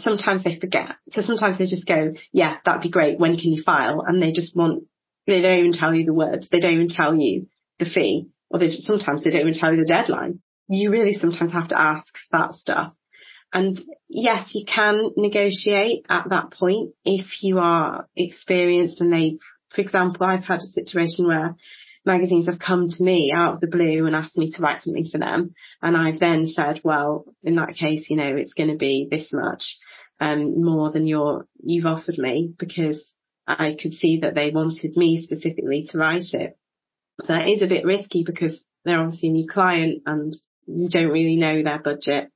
sometimes 0.00 0.44
they 0.44 0.58
forget. 0.58 0.96
So 1.12 1.22
sometimes 1.22 1.58
they 1.58 1.66
just 1.66 1.86
go, 1.86 2.14
yeah, 2.32 2.56
that'd 2.64 2.82
be 2.82 2.90
great. 2.90 3.18
When 3.18 3.36
can 3.36 3.52
you 3.52 3.62
file? 3.62 4.02
And 4.06 4.22
they 4.22 4.32
just 4.32 4.56
want, 4.56 4.84
they 5.26 5.40
don't 5.40 5.58
even 5.58 5.72
tell 5.72 5.94
you 5.94 6.04
the 6.04 6.12
words. 6.12 6.48
They 6.50 6.60
don't 6.60 6.74
even 6.74 6.88
tell 6.88 7.14
you 7.14 7.46
the 7.78 7.86
fee 7.86 8.28
or 8.50 8.58
they 8.58 8.66
just, 8.66 8.84
sometimes 8.84 9.24
they 9.24 9.30
don't 9.30 9.42
even 9.42 9.54
tell 9.54 9.72
you 9.72 9.80
the 9.80 9.86
deadline. 9.86 10.40
You 10.68 10.90
really 10.90 11.14
sometimes 11.14 11.52
have 11.52 11.68
to 11.68 11.80
ask 11.80 12.12
that 12.30 12.54
stuff. 12.54 12.92
And 13.52 13.78
yes, 14.08 14.50
you 14.54 14.64
can 14.64 15.10
negotiate 15.16 16.06
at 16.08 16.30
that 16.30 16.52
point 16.52 16.92
if 17.04 17.26
you 17.42 17.58
are 17.58 18.08
experienced 18.16 19.00
and 19.00 19.12
they, 19.12 19.38
for 19.74 19.82
example, 19.82 20.26
I've 20.26 20.44
had 20.44 20.60
a 20.60 20.72
situation 20.72 21.26
where 21.26 21.56
magazines 22.04 22.46
have 22.46 22.58
come 22.58 22.88
to 22.88 23.02
me 23.02 23.32
out 23.34 23.54
of 23.54 23.60
the 23.60 23.66
blue 23.66 24.06
and 24.06 24.16
asked 24.16 24.36
me 24.36 24.50
to 24.50 24.62
write 24.62 24.82
something 24.82 25.08
for 25.10 25.18
them. 25.18 25.54
And 25.80 25.96
I've 25.96 26.20
then 26.20 26.46
said, 26.52 26.80
well, 26.82 27.24
in 27.42 27.56
that 27.56 27.74
case, 27.74 28.06
you 28.08 28.16
know, 28.16 28.36
it's 28.36 28.54
going 28.54 28.70
to 28.70 28.76
be 28.76 29.08
this 29.10 29.32
much, 29.32 29.76
um, 30.20 30.62
more 30.62 30.90
than 30.90 31.06
your, 31.06 31.46
you've 31.62 31.86
offered 31.86 32.18
me 32.18 32.52
because 32.58 33.04
I 33.46 33.76
could 33.80 33.94
see 33.94 34.20
that 34.20 34.34
they 34.34 34.50
wanted 34.50 34.96
me 34.96 35.22
specifically 35.22 35.88
to 35.90 35.98
write 35.98 36.32
it. 36.32 36.56
That 37.28 37.48
is 37.48 37.62
a 37.62 37.68
bit 37.68 37.84
risky 37.84 38.24
because 38.24 38.58
they're 38.84 39.00
obviously 39.00 39.28
a 39.28 39.32
new 39.32 39.48
client 39.48 40.02
and 40.06 40.32
you 40.66 40.88
don't 40.88 41.10
really 41.10 41.36
know 41.36 41.62
their 41.62 41.80
budget. 41.80 42.30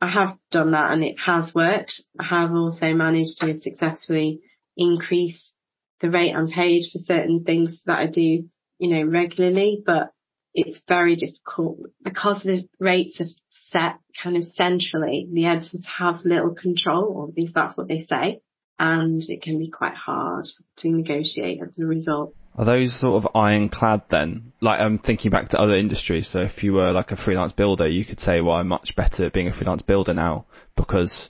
I 0.00 0.08
have 0.10 0.36
done 0.50 0.72
that 0.72 0.92
and 0.92 1.02
it 1.02 1.16
has 1.24 1.54
worked. 1.54 1.94
I 2.18 2.24
have 2.24 2.52
also 2.52 2.92
managed 2.92 3.38
to 3.40 3.60
successfully 3.60 4.40
increase 4.76 5.52
the 6.00 6.10
rate 6.10 6.34
I'm 6.34 6.48
paid 6.48 6.84
for 6.92 6.98
certain 6.98 7.44
things 7.44 7.80
that 7.86 7.98
I 7.98 8.06
do, 8.06 8.48
you 8.78 8.90
know, 8.90 9.10
regularly, 9.10 9.82
but 9.84 10.12
it's 10.54 10.80
very 10.88 11.16
difficult 11.16 11.78
because 12.02 12.42
the 12.42 12.66
rates 12.80 13.20
are 13.20 13.26
set 13.70 13.98
kind 14.22 14.36
of 14.36 14.44
centrally. 14.44 15.28
The 15.30 15.46
editors 15.46 15.86
have 15.98 16.24
little 16.24 16.54
control, 16.54 17.04
or 17.04 17.28
at 17.28 17.36
least 17.36 17.54
that's 17.54 17.76
what 17.76 17.88
they 17.88 18.06
say, 18.10 18.40
and 18.78 19.22
it 19.28 19.42
can 19.42 19.58
be 19.58 19.70
quite 19.70 19.94
hard 19.94 20.46
to 20.78 20.88
negotiate 20.88 21.60
as 21.62 21.78
a 21.78 21.84
result. 21.84 22.34
Are 22.56 22.64
those 22.64 22.98
sort 22.98 23.22
of 23.22 23.36
ironclad 23.36 24.02
then? 24.10 24.52
Like 24.62 24.80
I'm 24.80 24.98
thinking 24.98 25.30
back 25.30 25.50
to 25.50 25.58
other 25.58 25.76
industries. 25.76 26.28
So 26.32 26.40
if 26.40 26.62
you 26.62 26.72
were 26.72 26.90
like 26.90 27.10
a 27.10 27.16
freelance 27.16 27.52
builder, 27.52 27.86
you 27.86 28.06
could 28.06 28.20
say, 28.20 28.40
well, 28.40 28.56
I'm 28.56 28.68
much 28.68 28.94
better 28.96 29.26
at 29.26 29.34
being 29.34 29.48
a 29.48 29.52
freelance 29.52 29.82
builder 29.82 30.14
now 30.14 30.46
because 30.74 31.28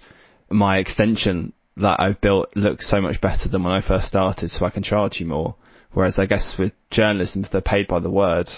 my 0.48 0.78
extension 0.78 1.52
that 1.78 1.98
I've 1.98 2.20
built 2.20 2.56
looks 2.56 2.88
so 2.88 3.00
much 3.00 3.20
better 3.20 3.48
than 3.50 3.64
when 3.64 3.72
I 3.72 3.86
first 3.86 4.06
started, 4.06 4.50
so 4.50 4.64
I 4.64 4.70
can 4.70 4.84
charge 4.84 5.18
you 5.18 5.26
more. 5.26 5.56
Whereas 5.96 6.18
I 6.18 6.26
guess 6.26 6.56
with 6.58 6.74
journalism, 6.90 7.42
if 7.42 7.50
they're 7.50 7.62
paid 7.62 7.88
by 7.88 8.00
the 8.00 8.10
word, 8.10 8.50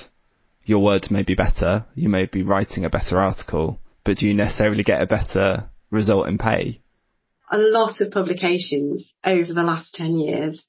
your 0.64 0.80
words 0.80 1.08
may 1.08 1.22
be 1.22 1.36
better, 1.36 1.86
you 1.94 2.08
may 2.08 2.26
be 2.26 2.42
writing 2.42 2.84
a 2.84 2.90
better 2.90 3.20
article, 3.20 3.78
but 4.04 4.16
do 4.16 4.26
you 4.26 4.34
necessarily 4.34 4.82
get 4.82 5.00
a 5.00 5.06
better 5.06 5.70
result 5.88 6.26
in 6.26 6.38
pay? 6.38 6.80
A 7.48 7.58
lot 7.58 8.00
of 8.00 8.10
publications 8.10 9.12
over 9.22 9.54
the 9.54 9.62
last 9.62 9.94
10 9.94 10.18
years 10.18 10.66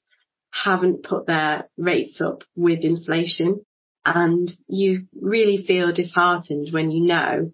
haven't 0.52 1.02
put 1.02 1.26
their 1.26 1.68
rates 1.76 2.20
up 2.20 2.44
with 2.54 2.84
inflation. 2.84 3.66
And 4.06 4.48
you 4.68 5.08
really 5.20 5.64
feel 5.66 5.92
disheartened 5.92 6.68
when 6.70 6.92
you 6.92 7.04
know 7.04 7.52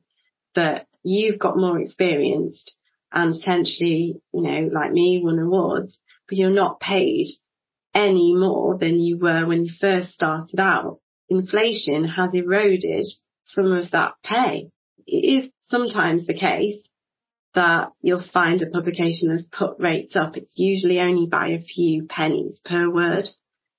that 0.55 0.89
you've 1.03 1.39
got 1.39 1.57
more 1.57 1.81
experience 1.81 2.63
and 3.11 3.35
potentially, 3.35 4.21
you 4.35 4.43
know, 4.43 4.69
like 4.71 4.93
me, 4.93 5.23
won 5.25 5.39
awards, 5.39 5.99
but 6.29 6.37
you're 6.37 6.51
not 6.51 6.81
paid 6.81 7.29
any 7.97 8.35
more 8.35 8.77
than 8.77 9.01
you 9.01 9.19
were 9.19 9.47
when 9.47 9.65
you 9.65 9.73
first 9.81 10.13
started 10.13 10.61
out. 10.61 11.01
Inflation 11.31 12.05
has 12.05 12.35
eroded 12.35 13.07
some 13.47 13.73
of 13.73 13.91
that 13.93 14.13
pay. 14.23 14.69
It 15.07 15.45
is 15.45 15.51
sometimes 15.69 16.27
the 16.27 16.39
case 16.39 16.87
that 17.55 17.89
you'll 18.03 18.23
find 18.23 18.61
a 18.61 18.71
publication 18.71 19.31
has 19.31 19.47
put 19.51 19.81
rates 19.81 20.15
up. 20.15 20.37
It's 20.37 20.53
usually 20.57 21.01
only 21.01 21.27
by 21.27 21.49
a 21.49 21.63
few 21.63 22.05
pennies 22.07 22.61
per 22.65 22.91
word 22.91 23.31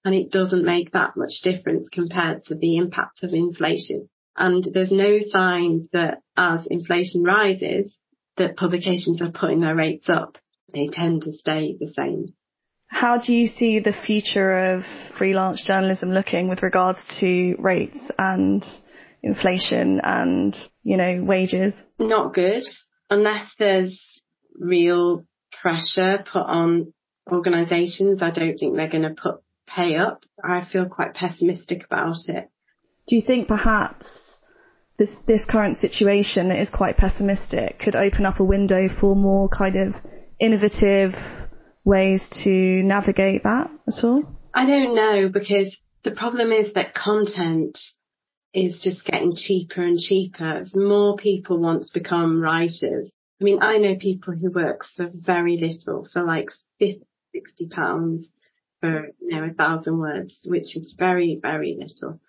and 0.03 0.15
it 0.15 0.31
doesn't 0.31 0.65
make 0.65 0.93
that 0.93 1.15
much 1.15 1.41
difference 1.43 1.89
compared 1.89 2.45
to 2.45 2.55
the 2.55 2.77
impact 2.77 3.23
of 3.23 3.33
inflation. 3.33 4.09
And 4.35 4.63
there's 4.73 4.91
no 4.91 5.19
sign 5.19 5.89
that 5.93 6.19
as 6.35 6.65
inflation 6.67 7.23
rises, 7.23 7.93
that 8.37 8.55
publications 8.55 9.21
are 9.21 9.31
putting 9.31 9.61
their 9.61 9.75
rates 9.75 10.09
up. 10.09 10.37
They 10.73 10.87
tend 10.87 11.23
to 11.23 11.33
stay 11.33 11.75
the 11.79 11.91
same. 11.95 12.33
How 12.87 13.17
do 13.17 13.33
you 13.33 13.47
see 13.47 13.79
the 13.79 13.93
future 13.93 14.75
of 14.75 14.83
freelance 15.17 15.63
journalism 15.65 16.11
looking 16.11 16.47
with 16.47 16.63
regards 16.63 16.99
to 17.19 17.55
rates 17.59 17.99
and 18.17 18.63
inflation 19.21 19.99
and, 20.03 20.55
you 20.83 20.97
know, 20.97 21.21
wages? 21.23 21.73
Not 21.99 22.33
good 22.33 22.63
unless 23.09 23.49
there's 23.57 23.99
real 24.59 25.25
pressure 25.61 26.23
put 26.31 26.43
on 26.43 26.93
organisations, 27.31 28.21
I 28.21 28.31
don't 28.31 28.57
think 28.57 28.75
they're 28.75 28.89
going 28.89 29.03
to 29.03 29.15
put 29.21 29.41
pay 29.67 29.97
up. 29.97 30.23
I 30.43 30.65
feel 30.71 30.85
quite 30.85 31.13
pessimistic 31.13 31.83
about 31.85 32.15
it. 32.27 32.49
Do 33.07 33.15
you 33.15 33.21
think 33.21 33.47
perhaps 33.47 34.09
this 34.97 35.09
this 35.27 35.45
current 35.45 35.77
situation 35.77 36.51
is 36.51 36.69
quite 36.69 36.97
pessimistic 36.97 37.79
could 37.79 37.95
open 37.95 38.25
up 38.25 38.39
a 38.39 38.43
window 38.43 38.87
for 38.99 39.15
more 39.15 39.47
kind 39.49 39.75
of 39.75 39.93
innovative 40.39 41.13
ways 41.87 42.21
to 42.43 42.51
navigate 42.83 43.43
that 43.43 43.71
at 43.87 44.03
all? 44.03 44.23
I 44.53 44.65
don't 44.65 44.95
know 44.95 45.29
because 45.29 45.75
the 46.03 46.11
problem 46.11 46.51
is 46.51 46.73
that 46.73 46.93
content 46.93 47.77
is 48.53 48.81
just 48.81 49.05
getting 49.05 49.35
cheaper 49.35 49.81
and 49.81 49.97
cheaper 49.97 50.65
more 50.75 51.15
people 51.15 51.59
want 51.59 51.83
to 51.83 51.99
become 51.99 52.41
writers. 52.41 53.09
I 53.39 53.43
mean, 53.43 53.59
I 53.61 53.77
know 53.77 53.95
people 53.95 54.33
who 54.33 54.51
work 54.51 54.81
for 54.95 55.09
very 55.13 55.57
little, 55.57 56.07
for 56.11 56.23
like 56.23 56.49
50, 56.79 57.05
60 57.33 57.67
pounds 57.69 58.31
for, 58.81 59.07
you 59.21 59.29
know, 59.29 59.43
a 59.43 59.53
thousand 59.53 59.99
words, 59.99 60.39
which 60.45 60.75
is 60.75 60.93
very, 60.97 61.39
very 61.41 61.77
little. 61.79 62.19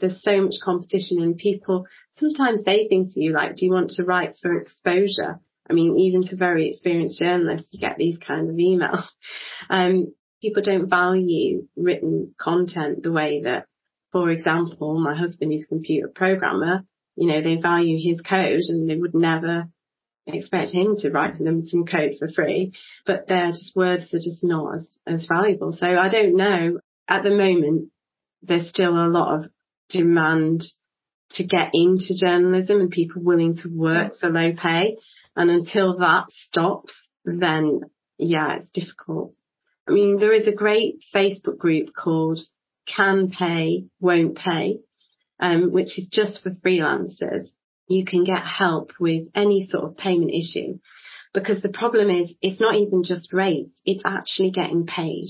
There's 0.00 0.22
so 0.22 0.42
much 0.42 0.54
competition 0.62 1.22
and 1.22 1.36
people 1.36 1.86
sometimes 2.14 2.64
say 2.64 2.88
things 2.88 3.14
to 3.14 3.20
you 3.20 3.32
like, 3.32 3.56
do 3.56 3.66
you 3.66 3.72
want 3.72 3.90
to 3.90 4.04
write 4.04 4.36
for 4.40 4.58
exposure? 4.58 5.40
I 5.68 5.72
mean, 5.72 5.98
even 5.98 6.26
to 6.28 6.36
very 6.36 6.68
experienced 6.68 7.20
journalists, 7.20 7.68
you 7.72 7.80
get 7.80 7.96
these 7.96 8.18
kinds 8.18 8.50
of 8.50 8.56
emails. 8.56 9.04
Um, 9.70 10.12
people 10.42 10.62
don't 10.62 10.90
value 10.90 11.66
written 11.74 12.34
content 12.38 13.02
the 13.02 13.12
way 13.12 13.40
that 13.44 13.64
for 14.14 14.30
example, 14.30 15.00
my 15.00 15.16
husband 15.16 15.52
is 15.52 15.64
a 15.64 15.68
computer 15.68 16.06
programmer, 16.06 16.84
you 17.16 17.26
know, 17.26 17.42
they 17.42 17.60
value 17.60 17.98
his 18.00 18.20
code 18.20 18.60
and 18.68 18.88
they 18.88 18.96
would 18.96 19.12
never 19.12 19.68
expect 20.26 20.70
him 20.70 20.94
to 20.98 21.10
write 21.10 21.36
them 21.36 21.66
some 21.66 21.84
code 21.84 22.12
for 22.20 22.28
free, 22.28 22.72
but 23.04 23.26
they're 23.26 23.50
just 23.50 23.74
words 23.74 24.08
that 24.10 24.18
are 24.18 24.20
just 24.20 24.44
not 24.44 24.76
as, 24.76 24.98
as 25.04 25.26
valuable. 25.26 25.72
So 25.72 25.86
I 25.86 26.08
don't 26.10 26.36
know. 26.36 26.78
At 27.08 27.24
the 27.24 27.30
moment, 27.30 27.90
there's 28.42 28.68
still 28.68 28.92
a 28.92 29.10
lot 29.10 29.34
of 29.34 29.50
demand 29.90 30.62
to 31.32 31.44
get 31.44 31.70
into 31.74 32.14
journalism 32.16 32.80
and 32.80 32.90
people 32.90 33.20
willing 33.22 33.56
to 33.58 33.68
work 33.68 34.20
for 34.20 34.30
low 34.30 34.52
pay. 34.52 34.96
And 35.36 35.50
until 35.50 35.98
that 35.98 36.26
stops, 36.30 36.94
then 37.24 37.80
yeah, 38.18 38.56
it's 38.58 38.70
difficult. 38.70 39.34
I 39.88 39.92
mean, 39.92 40.16
there 40.18 40.32
is 40.32 40.46
a 40.46 40.54
great 40.54 41.00
Facebook 41.14 41.58
group 41.58 41.88
called 41.94 42.40
can 42.86 43.30
pay, 43.30 43.86
won't 44.00 44.36
pay, 44.36 44.78
um, 45.40 45.72
which 45.72 45.98
is 45.98 46.08
just 46.10 46.42
for 46.42 46.50
freelancers. 46.50 47.48
You 47.88 48.04
can 48.04 48.24
get 48.24 48.42
help 48.42 48.92
with 48.98 49.28
any 49.34 49.66
sort 49.66 49.84
of 49.84 49.96
payment 49.96 50.30
issue 50.32 50.78
because 51.34 51.60
the 51.60 51.68
problem 51.68 52.08
is 52.08 52.32
it's 52.40 52.60
not 52.60 52.76
even 52.76 53.02
just 53.02 53.32
rates, 53.32 53.72
it's 53.84 54.02
actually 54.06 54.52
getting 54.52 54.86
paid. 54.86 55.26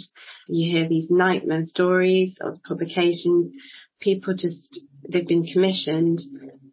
You 0.46 0.70
hear 0.70 0.88
these 0.88 1.10
nightmare 1.10 1.64
stories 1.66 2.36
of 2.40 2.62
publications, 2.62 3.52
people 4.00 4.34
just, 4.34 4.78
they've 5.08 5.26
been 5.26 5.46
commissioned 5.46 6.20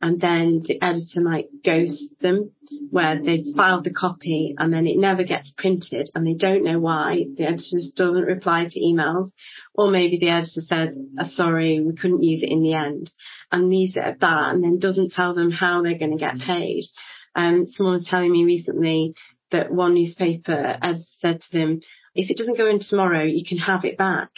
and 0.01 0.19
then 0.19 0.63
the 0.65 0.81
editor 0.81 1.21
might 1.21 1.47
ghost 1.63 2.03
them 2.21 2.51
where 2.89 3.21
they've 3.21 3.53
filed 3.55 3.83
the 3.83 3.93
copy 3.93 4.55
and 4.57 4.73
then 4.73 4.87
it 4.87 4.97
never 4.97 5.23
gets 5.23 5.53
printed 5.57 6.09
and 6.15 6.25
they 6.25 6.33
don't 6.33 6.63
know 6.63 6.79
why. 6.79 7.23
The 7.37 7.45
editor 7.45 7.77
doesn't 7.95 8.25
reply 8.25 8.67
to 8.69 8.79
emails 8.79 9.31
or 9.73 9.91
maybe 9.91 10.17
the 10.17 10.29
editor 10.29 10.61
says, 10.61 10.89
oh, 11.19 11.29
sorry, 11.35 11.79
we 11.81 11.95
couldn't 11.95 12.23
use 12.23 12.41
it 12.41 12.49
in 12.49 12.63
the 12.63 12.73
end 12.73 13.11
and 13.51 13.69
leaves 13.69 13.95
it 13.95 14.03
at 14.03 14.19
that 14.21 14.53
and 14.53 14.63
then 14.63 14.79
doesn't 14.79 15.11
tell 15.11 15.35
them 15.35 15.51
how 15.51 15.83
they're 15.83 15.99
going 15.99 16.17
to 16.17 16.17
get 16.17 16.39
paid. 16.39 16.83
Um, 17.35 17.67
someone 17.67 17.95
was 17.95 18.07
telling 18.07 18.31
me 18.31 18.43
recently 18.43 19.13
that 19.51 19.71
one 19.71 19.93
newspaper 19.93 20.77
editor 20.81 21.03
said 21.19 21.41
to 21.41 21.57
them, 21.57 21.81
if 22.15 22.29
it 22.29 22.37
doesn't 22.37 22.57
go 22.57 22.69
in 22.69 22.79
tomorrow, 22.79 23.23
you 23.23 23.43
can 23.47 23.57
have 23.59 23.85
it 23.85 23.97
back 23.97 24.31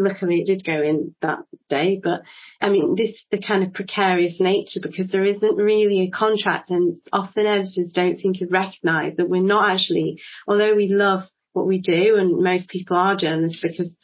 luckily 0.00 0.40
it 0.40 0.46
did 0.46 0.64
go 0.64 0.82
in 0.82 1.14
that 1.20 1.40
day, 1.68 2.00
but 2.02 2.22
I 2.60 2.70
mean, 2.70 2.96
this 2.96 3.24
the 3.30 3.40
kind 3.40 3.62
of 3.62 3.74
precarious 3.74 4.40
nature 4.40 4.80
because 4.82 5.10
there 5.10 5.24
isn't 5.24 5.56
really 5.56 6.00
a 6.02 6.10
contract 6.10 6.70
and 6.70 6.96
often 7.12 7.46
editors 7.46 7.92
don't 7.94 8.18
seem 8.18 8.34
to 8.34 8.46
recognize 8.46 9.16
that 9.16 9.28
we're 9.28 9.42
not 9.42 9.70
actually, 9.70 10.20
although 10.48 10.74
we 10.74 10.88
love 10.88 11.22
what 11.52 11.66
we 11.66 11.80
do 11.80 12.16
and 12.16 12.42
most 12.42 12.68
people 12.68 12.96
are 12.96 13.16
journalists 13.16 13.60
because 13.62 13.94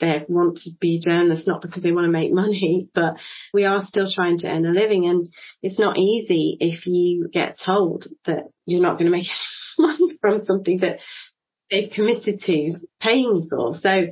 they 0.00 0.24
want 0.28 0.58
to 0.58 0.70
be 0.80 1.00
journalists, 1.00 1.46
not 1.46 1.62
because 1.62 1.82
they 1.82 1.92
want 1.92 2.06
to 2.06 2.12
make 2.12 2.32
money, 2.32 2.88
but 2.94 3.14
we 3.52 3.64
are 3.64 3.84
still 3.86 4.10
trying 4.10 4.38
to 4.38 4.48
earn 4.48 4.66
a 4.66 4.70
living 4.70 5.08
and 5.08 5.28
it's 5.62 5.78
not 5.78 5.98
easy 5.98 6.56
if 6.60 6.86
you 6.86 7.28
get 7.32 7.58
told 7.64 8.06
that 8.26 8.44
you're 8.64 8.82
not 8.82 8.98
going 8.98 9.10
to 9.10 9.16
make 9.16 9.26
money 9.78 10.18
from 10.20 10.44
something 10.44 10.78
that 10.78 10.98
they've 11.70 11.90
committed 11.90 12.40
to 12.42 12.74
paying 13.00 13.46
for. 13.50 13.74
So 13.80 14.06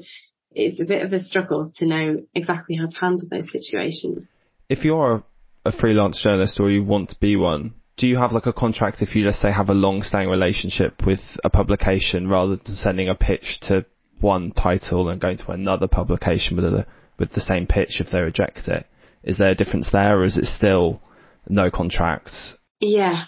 it's 0.54 0.80
a 0.80 0.84
bit 0.84 1.04
of 1.04 1.12
a 1.12 1.20
struggle 1.20 1.72
to 1.76 1.86
know 1.86 2.22
exactly 2.34 2.76
how 2.76 2.86
to 2.86 2.96
handle 2.96 3.26
those 3.30 3.50
situations. 3.50 4.26
If 4.68 4.84
you're 4.84 5.24
a 5.64 5.72
freelance 5.72 6.22
journalist 6.22 6.60
or 6.60 6.70
you 6.70 6.84
want 6.84 7.10
to 7.10 7.16
be 7.20 7.36
one, 7.36 7.74
do 7.96 8.06
you 8.06 8.16
have 8.18 8.32
like 8.32 8.46
a 8.46 8.52
contract 8.52 9.02
if 9.02 9.14
you 9.14 9.24
let's 9.24 9.40
say 9.40 9.52
have 9.52 9.68
a 9.68 9.74
long 9.74 10.02
standing 10.02 10.30
relationship 10.30 11.06
with 11.06 11.20
a 11.44 11.50
publication 11.50 12.28
rather 12.28 12.56
than 12.56 12.74
sending 12.74 13.08
a 13.08 13.14
pitch 13.14 13.58
to 13.62 13.84
one 14.20 14.52
title 14.52 15.08
and 15.08 15.20
going 15.20 15.38
to 15.38 15.50
another 15.50 15.86
publication 15.86 16.56
with 16.56 16.64
a, 16.64 16.86
with 17.18 17.32
the 17.32 17.40
same 17.40 17.66
pitch 17.66 18.00
if 18.00 18.10
they 18.10 18.20
reject 18.20 18.68
it? 18.68 18.86
Is 19.22 19.38
there 19.38 19.50
a 19.50 19.54
difference 19.54 19.88
there 19.92 20.18
or 20.18 20.24
is 20.24 20.36
it 20.36 20.46
still 20.46 21.00
no 21.48 21.70
contracts? 21.70 22.54
Yeah, 22.80 23.24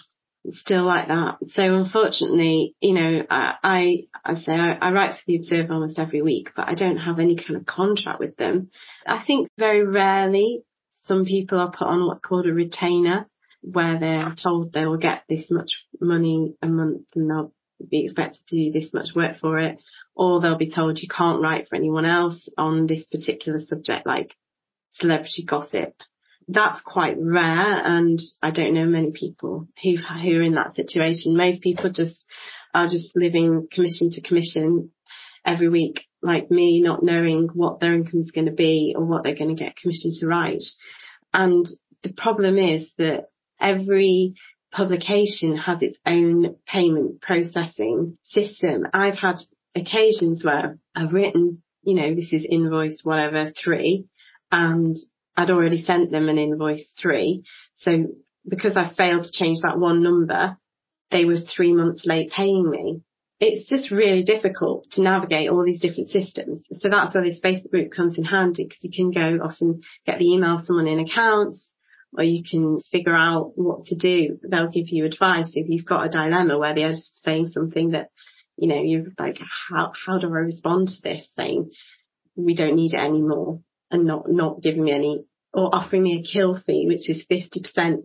still 0.51 0.85
like 0.85 1.07
that. 1.07 1.37
So 1.49 1.61
unfortunately, 1.61 2.75
you 2.79 2.93
know, 2.93 3.23
I, 3.29 3.53
I, 3.63 3.97
I 4.23 4.35
say 4.41 4.53
I, 4.53 4.73
I 4.73 4.91
write 4.91 5.15
for 5.15 5.23
the 5.27 5.37
Observer 5.37 5.73
almost 5.73 5.99
every 5.99 6.21
week, 6.21 6.49
but 6.55 6.67
I 6.67 6.75
don't 6.75 6.97
have 6.97 7.19
any 7.19 7.35
kind 7.35 7.57
of 7.57 7.65
contract 7.65 8.19
with 8.19 8.37
them. 8.37 8.69
I 9.05 9.23
think 9.25 9.49
very 9.57 9.85
rarely 9.85 10.63
some 11.03 11.25
people 11.25 11.59
are 11.59 11.71
put 11.71 11.87
on 11.87 12.05
what's 12.05 12.21
called 12.21 12.47
a 12.47 12.53
retainer 12.53 13.27
where 13.61 13.99
they're 13.99 14.35
told 14.41 14.71
they 14.71 14.85
will 14.85 14.97
get 14.97 15.23
this 15.27 15.49
much 15.49 15.83
money 15.99 16.55
a 16.61 16.67
month 16.67 17.03
and 17.15 17.29
they'll 17.29 17.53
be 17.89 18.05
expected 18.05 18.41
to 18.47 18.55
do 18.55 18.71
this 18.71 18.93
much 18.93 19.09
work 19.15 19.37
for 19.39 19.59
it, 19.59 19.77
or 20.15 20.41
they'll 20.41 20.57
be 20.57 20.71
told 20.71 20.99
you 20.99 21.07
can't 21.07 21.41
write 21.41 21.67
for 21.67 21.75
anyone 21.75 22.05
else 22.05 22.49
on 22.57 22.87
this 22.87 23.05
particular 23.05 23.59
subject 23.59 24.05
like 24.05 24.35
celebrity 24.93 25.45
gossip 25.47 25.93
that's 26.47 26.81
quite 26.81 27.17
rare 27.19 27.85
and 27.85 28.19
I 28.41 28.51
don't 28.51 28.73
know 28.73 28.85
many 28.85 29.11
people 29.11 29.67
who 29.83 29.97
who 29.97 30.37
are 30.37 30.41
in 30.41 30.55
that 30.55 30.75
situation. 30.75 31.35
Most 31.35 31.61
people 31.61 31.89
just 31.91 32.23
are 32.73 32.87
just 32.87 33.11
living 33.15 33.67
commission 33.71 34.11
to 34.11 34.21
commission 34.21 34.91
every 35.45 35.69
week 35.69 36.05
like 36.21 36.49
me, 36.49 36.81
not 36.81 37.03
knowing 37.03 37.49
what 37.53 37.79
their 37.79 37.93
income 37.93 38.21
is 38.21 38.31
going 38.31 38.47
to 38.47 38.53
be 38.53 38.93
or 38.97 39.05
what 39.05 39.23
they're 39.23 39.35
going 39.35 39.55
to 39.55 39.61
get 39.61 39.75
commissioned 39.75 40.15
to 40.19 40.27
write. 40.27 40.63
And 41.33 41.67
the 42.03 42.13
problem 42.13 42.57
is 42.57 42.91
that 42.97 43.25
every 43.59 44.35
publication 44.71 45.57
has 45.57 45.81
its 45.81 45.97
own 46.05 46.55
payment 46.67 47.21
processing 47.21 48.17
system. 48.23 48.85
I've 48.93 49.17
had 49.17 49.37
occasions 49.75 50.43
where 50.43 50.77
I've 50.95 51.13
written, 51.13 51.61
you 51.83 51.95
know, 51.95 52.15
this 52.15 52.33
is 52.33 52.45
invoice 52.49 53.01
whatever 53.03 53.51
three 53.51 54.07
and 54.51 54.97
I'd 55.37 55.51
already 55.51 55.83
sent 55.83 56.11
them 56.11 56.29
an 56.29 56.39
invoice 56.39 56.91
three. 56.99 57.43
So 57.81 58.07
because 58.49 58.75
I 58.75 58.91
failed 58.97 59.25
to 59.25 59.31
change 59.31 59.59
that 59.61 59.77
one 59.77 60.01
number, 60.01 60.57
they 61.11 61.25
were 61.25 61.37
three 61.37 61.73
months 61.73 62.05
late 62.05 62.31
paying 62.31 62.67
me. 62.67 63.01
It's 63.39 63.69
just 63.69 63.91
really 63.91 64.23
difficult 64.23 64.89
to 64.93 65.03
navigate 65.03 65.49
all 65.49 65.63
these 65.63 65.79
different 65.79 66.09
systems. 66.09 66.63
So 66.79 66.89
that's 66.89 67.13
where 67.13 67.23
this 67.23 67.39
Facebook 67.39 67.69
group 67.69 67.91
comes 67.95 68.17
in 68.17 68.23
handy 68.23 68.63
because 68.63 68.83
you 68.83 68.89
can 68.91 69.11
go 69.11 69.45
off 69.45 69.57
and 69.61 69.83
get 70.07 70.17
the 70.17 70.25
email 70.25 70.59
someone 70.63 70.87
in 70.87 70.99
accounts 70.99 71.69
or 72.17 72.23
you 72.23 72.41
can 72.49 72.79
figure 72.91 73.13
out 73.13 73.51
what 73.53 73.85
to 73.85 73.95
do. 73.95 74.39
They'll 74.49 74.71
give 74.71 74.89
you 74.89 75.05
advice 75.05 75.49
if 75.53 75.69
you've 75.69 75.85
got 75.85 76.07
a 76.07 76.09
dilemma 76.09 76.57
where 76.57 76.73
they're 76.73 76.95
saying 77.23 77.49
something 77.49 77.91
that, 77.91 78.09
you 78.57 78.67
know, 78.67 78.81
you're 78.81 79.05
like, 79.19 79.37
how, 79.69 79.91
how 80.07 80.17
do 80.17 80.27
I 80.33 80.39
respond 80.39 80.87
to 80.87 81.01
this 81.03 81.27
thing? 81.35 81.69
we 82.35 82.53
don't 82.55 82.75
need 82.75 82.93
it 82.93 82.99
anymore? 82.99 83.61
and 83.91 84.05
not, 84.05 84.29
not 84.29 84.61
giving 84.61 84.83
me 84.83 84.91
any 84.91 85.25
or 85.53 85.73
offering 85.73 86.03
me 86.03 86.19
a 86.19 86.23
kill 86.23 86.59
fee, 86.59 86.85
which 86.87 87.09
is 87.09 87.25
50% 87.29 88.03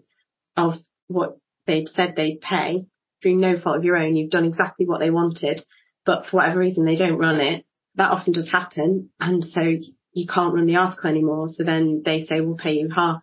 of 0.56 0.74
what 1.08 1.38
they'd 1.66 1.88
said 1.88 2.14
they'd 2.16 2.40
pay 2.40 2.86
through 3.22 3.36
no 3.36 3.58
fault 3.58 3.76
of 3.76 3.84
your 3.84 3.96
own. 3.96 4.16
You've 4.16 4.30
done 4.30 4.44
exactly 4.44 4.86
what 4.86 5.00
they 5.00 5.10
wanted, 5.10 5.62
but 6.04 6.26
for 6.26 6.38
whatever 6.38 6.60
reason 6.60 6.84
they 6.84 6.96
don't 6.96 7.18
run 7.18 7.40
it. 7.40 7.64
That 7.96 8.10
often 8.10 8.32
does 8.32 8.48
happen. 8.48 9.10
And 9.20 9.44
so 9.44 9.60
you 9.60 10.26
can't 10.26 10.54
run 10.54 10.66
the 10.66 10.76
article 10.76 11.10
anymore. 11.10 11.50
So 11.52 11.62
then 11.62 12.02
they 12.04 12.24
say, 12.24 12.40
we'll 12.40 12.56
pay 12.56 12.72
you 12.72 12.88
half 12.94 13.22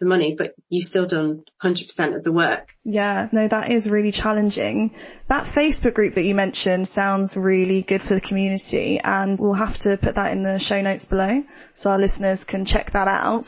the 0.00 0.06
money, 0.06 0.34
but 0.36 0.54
you've 0.68 0.88
still 0.88 1.06
done 1.06 1.44
100% 1.62 2.16
of 2.16 2.22
the 2.22 2.32
work. 2.32 2.68
Yeah, 2.84 3.28
no, 3.32 3.48
that 3.48 3.72
is 3.72 3.88
really 3.88 4.12
challenging. 4.12 4.94
That 5.28 5.54
Facebook 5.56 5.94
group 5.94 6.14
that 6.14 6.24
you 6.24 6.34
mentioned 6.34 6.88
sounds 6.88 7.34
really 7.36 7.82
good 7.82 8.02
for 8.02 8.14
the 8.14 8.20
community 8.20 9.00
and 9.02 9.38
we'll 9.38 9.54
have 9.54 9.78
to 9.80 9.96
put 9.96 10.14
that 10.14 10.32
in 10.32 10.42
the 10.42 10.58
show 10.58 10.80
notes 10.80 11.04
below 11.04 11.42
so 11.74 11.90
our 11.90 11.98
listeners 11.98 12.44
can 12.44 12.64
check 12.64 12.92
that 12.92 13.08
out. 13.08 13.46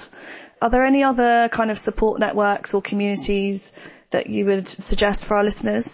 Are 0.61 0.71
there 0.71 0.85
any 0.85 1.03
other 1.03 1.49
kind 1.53 1.71
of 1.71 1.79
support 1.79 2.21
networks 2.21 2.75
or 2.75 2.83
communities 2.83 3.63
that 4.13 4.29
you 4.29 4.45
would 4.45 4.69
suggest 4.69 5.25
for 5.27 5.37
our 5.37 5.45
listeners? 5.45 5.89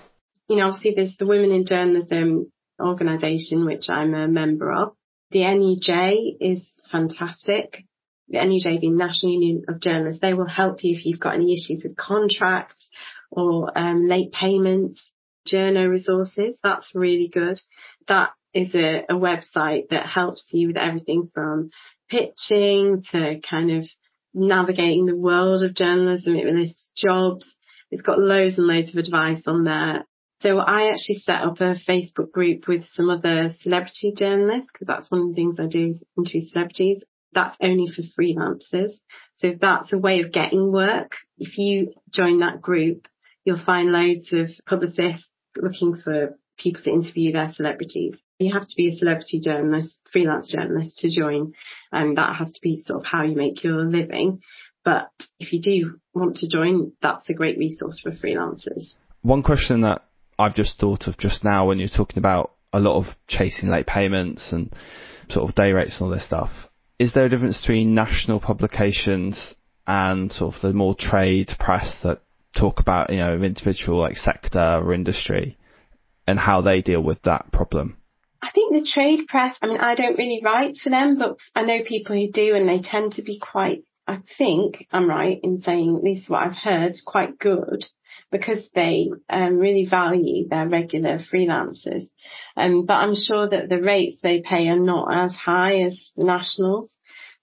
You 0.48 0.56
know, 0.56 0.68
obviously 0.68 0.94
there's 0.96 1.16
the 1.18 1.26
Women 1.26 1.52
in 1.52 1.66
Journalism 1.66 2.50
organisation, 2.80 3.64
which 3.64 3.88
I'm 3.88 4.14
a 4.14 4.28
member 4.28 4.72
of. 4.72 4.94
The 5.30 5.40
NUJ 5.40 6.36
is 6.40 6.60
fantastic 6.90 7.84
the 8.28 8.38
NUJ 8.38 8.80
National 8.82 9.32
Union 9.32 9.62
of 9.68 9.80
Journalists, 9.80 10.20
they 10.20 10.34
will 10.34 10.48
help 10.48 10.82
you 10.82 10.96
if 10.96 11.04
you've 11.04 11.20
got 11.20 11.34
any 11.34 11.54
issues 11.54 11.82
with 11.84 11.96
contracts 11.96 12.88
or 13.30 13.70
um, 13.76 14.06
late 14.06 14.32
payments. 14.32 15.00
Journo 15.46 15.88
resources, 15.88 16.58
that's 16.60 16.90
really 16.92 17.28
good. 17.32 17.60
That 18.08 18.30
is 18.52 18.74
a, 18.74 19.04
a 19.08 19.14
website 19.14 19.90
that 19.90 20.06
helps 20.06 20.44
you 20.50 20.68
with 20.68 20.76
everything 20.76 21.30
from 21.32 21.70
pitching 22.10 23.04
to 23.12 23.40
kind 23.48 23.70
of 23.70 23.86
navigating 24.34 25.06
the 25.06 25.16
world 25.16 25.62
of 25.62 25.74
journalism. 25.74 26.34
It 26.34 26.52
lists 26.52 26.88
jobs. 26.96 27.46
It's 27.92 28.02
got 28.02 28.18
loads 28.18 28.58
and 28.58 28.66
loads 28.66 28.90
of 28.90 28.96
advice 28.96 29.42
on 29.46 29.62
there. 29.62 30.04
So 30.40 30.58
I 30.58 30.90
actually 30.90 31.20
set 31.24 31.42
up 31.42 31.60
a 31.60 31.76
Facebook 31.88 32.32
group 32.32 32.66
with 32.66 32.84
some 32.94 33.08
other 33.08 33.54
celebrity 33.60 34.14
journalists 34.16 34.70
because 34.72 34.88
that's 34.88 35.10
one 35.10 35.20
of 35.20 35.28
the 35.28 35.34
things 35.34 35.60
I 35.60 35.66
do 35.66 35.94
is 35.94 36.02
interview 36.18 36.48
celebrities 36.48 37.02
that's 37.36 37.56
only 37.62 37.92
for 37.94 38.02
freelancers. 38.18 38.92
So 39.36 39.54
that's 39.60 39.92
a 39.92 39.98
way 39.98 40.22
of 40.22 40.32
getting 40.32 40.72
work. 40.72 41.12
If 41.38 41.58
you 41.58 41.92
join 42.10 42.40
that 42.40 42.62
group, 42.62 43.06
you'll 43.44 43.62
find 43.62 43.92
loads 43.92 44.32
of 44.32 44.48
publicists 44.66 45.28
looking 45.54 45.96
for 46.02 46.38
people 46.58 46.82
to 46.82 46.90
interview 46.90 47.32
their 47.32 47.52
celebrities. 47.54 48.14
You 48.38 48.54
have 48.54 48.66
to 48.66 48.74
be 48.76 48.88
a 48.88 48.96
celebrity 48.96 49.40
journalist, 49.44 49.96
freelance 50.10 50.50
journalist 50.50 50.98
to 50.98 51.10
join, 51.10 51.52
and 51.92 52.16
that 52.16 52.36
has 52.36 52.50
to 52.52 52.60
be 52.62 52.82
sort 52.82 53.00
of 53.00 53.06
how 53.06 53.22
you 53.22 53.36
make 53.36 53.62
your 53.62 53.84
living. 53.84 54.40
But 54.82 55.10
if 55.38 55.52
you 55.52 55.60
do 55.60 55.98
want 56.14 56.36
to 56.36 56.48
join, 56.48 56.92
that's 57.02 57.28
a 57.28 57.34
great 57.34 57.58
resource 57.58 58.00
for 58.02 58.12
freelancers. 58.12 58.94
One 59.20 59.42
question 59.42 59.82
that 59.82 60.04
I've 60.38 60.54
just 60.54 60.78
thought 60.78 61.06
of 61.06 61.18
just 61.18 61.44
now 61.44 61.68
when 61.68 61.78
you're 61.78 61.88
talking 61.88 62.18
about 62.18 62.52
a 62.72 62.80
lot 62.80 62.98
of 62.98 63.14
chasing 63.28 63.68
late 63.68 63.86
payments 63.86 64.52
and 64.52 64.72
sort 65.28 65.48
of 65.48 65.54
day 65.54 65.72
rates 65.72 65.96
and 65.98 66.02
all 66.02 66.14
this 66.14 66.24
stuff 66.24 66.50
is 66.98 67.12
there 67.12 67.26
a 67.26 67.28
difference 67.28 67.60
between 67.60 67.94
national 67.94 68.40
publications 68.40 69.54
and 69.86 70.32
sort 70.32 70.54
of 70.54 70.62
the 70.62 70.72
more 70.72 70.94
trade 70.98 71.50
press 71.58 71.94
that 72.02 72.20
talk 72.56 72.80
about, 72.80 73.10
you 73.10 73.18
know, 73.18 73.34
individual 73.42 74.00
like 74.00 74.16
sector 74.16 74.80
or 74.82 74.94
industry 74.94 75.56
and 76.26 76.38
how 76.38 76.60
they 76.62 76.80
deal 76.80 77.02
with 77.02 77.20
that 77.22 77.52
problem? 77.52 77.96
I 78.42 78.50
think 78.50 78.72
the 78.72 78.90
trade 78.90 79.26
press, 79.28 79.56
I 79.62 79.66
mean, 79.66 79.78
I 79.78 79.94
don't 79.94 80.18
really 80.18 80.40
write 80.44 80.76
for 80.82 80.90
them, 80.90 81.18
but 81.18 81.36
I 81.54 81.62
know 81.62 81.82
people 81.86 82.16
who 82.16 82.30
do 82.30 82.54
and 82.54 82.68
they 82.68 82.80
tend 82.80 83.12
to 83.14 83.22
be 83.22 83.38
quite, 83.38 83.82
I 84.06 84.20
think 84.38 84.86
I'm 84.92 85.08
right 85.08 85.38
in 85.42 85.62
saying, 85.62 85.96
at 85.96 86.04
least 86.04 86.30
what 86.30 86.42
I've 86.42 86.56
heard, 86.56 86.94
quite 87.04 87.38
good 87.38 87.84
because 88.30 88.64
they 88.74 89.10
um, 89.28 89.58
really 89.58 89.86
value 89.88 90.48
their 90.48 90.68
regular 90.68 91.20
freelancers. 91.32 92.02
Um, 92.56 92.86
but 92.86 92.94
I'm 92.94 93.14
sure 93.14 93.48
that 93.48 93.68
the 93.68 93.80
rates 93.80 94.20
they 94.22 94.40
pay 94.40 94.68
are 94.68 94.78
not 94.78 95.08
as 95.12 95.34
high 95.34 95.82
as 95.82 96.08
nationals. 96.16 96.92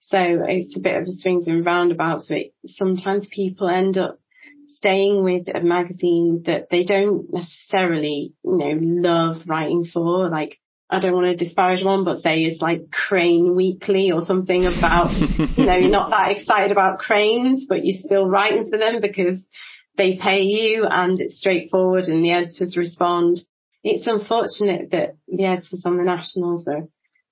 So 0.08 0.18
it's 0.20 0.76
a 0.76 0.82
bit 0.82 1.02
of 1.02 1.08
a 1.08 1.12
swings 1.14 1.48
and 1.48 1.66
roundabouts. 1.66 2.28
So 2.28 2.36
sometimes 2.68 3.28
people 3.28 3.70
end 3.70 3.98
up 3.98 4.20
staying 4.76 5.24
with 5.24 5.48
a 5.54 5.62
magazine 5.62 6.44
that 6.46 6.68
they 6.70 6.84
don't 6.84 7.32
necessarily, 7.32 8.34
you 8.44 8.58
know, 8.58 8.78
love 9.10 9.44
writing 9.48 9.86
for. 9.86 10.30
Like, 10.30 10.60
I 10.94 11.00
don't 11.00 11.14
want 11.14 11.26
to 11.26 11.44
disparage 11.44 11.84
one, 11.84 12.06
but 12.06 12.22
say 12.22 12.44
it's 12.44 12.62
like 12.62 12.92
Crane 12.92 13.56
Weekly 13.56 14.12
or 14.12 14.26
something 14.26 14.66
about, 14.66 15.12
you 15.58 15.66
know, 15.66 15.76
you're 15.76 15.90
not 15.90 16.12
that 16.12 16.38
excited 16.38 16.72
about 16.72 17.00
cranes, 17.00 17.66
but 17.68 17.84
you're 17.84 18.02
still 18.06 18.28
writing 18.28 18.70
for 18.70 18.78
them 18.78 19.02
because 19.02 19.44
they 19.98 20.18
pay 20.18 20.42
you 20.42 20.86
and 20.90 21.20
it's 21.20 21.40
straightforward 21.40 22.06
and 22.06 22.24
the 22.24 22.32
editors 22.32 22.78
respond. 22.78 23.42
It's 23.84 24.06
unfortunate 24.06 24.92
that 24.92 25.16
the 25.28 25.46
editors 25.46 25.82
on 25.84 25.98
the 25.98 26.04
nationals 26.04 26.68
are, 26.68 26.88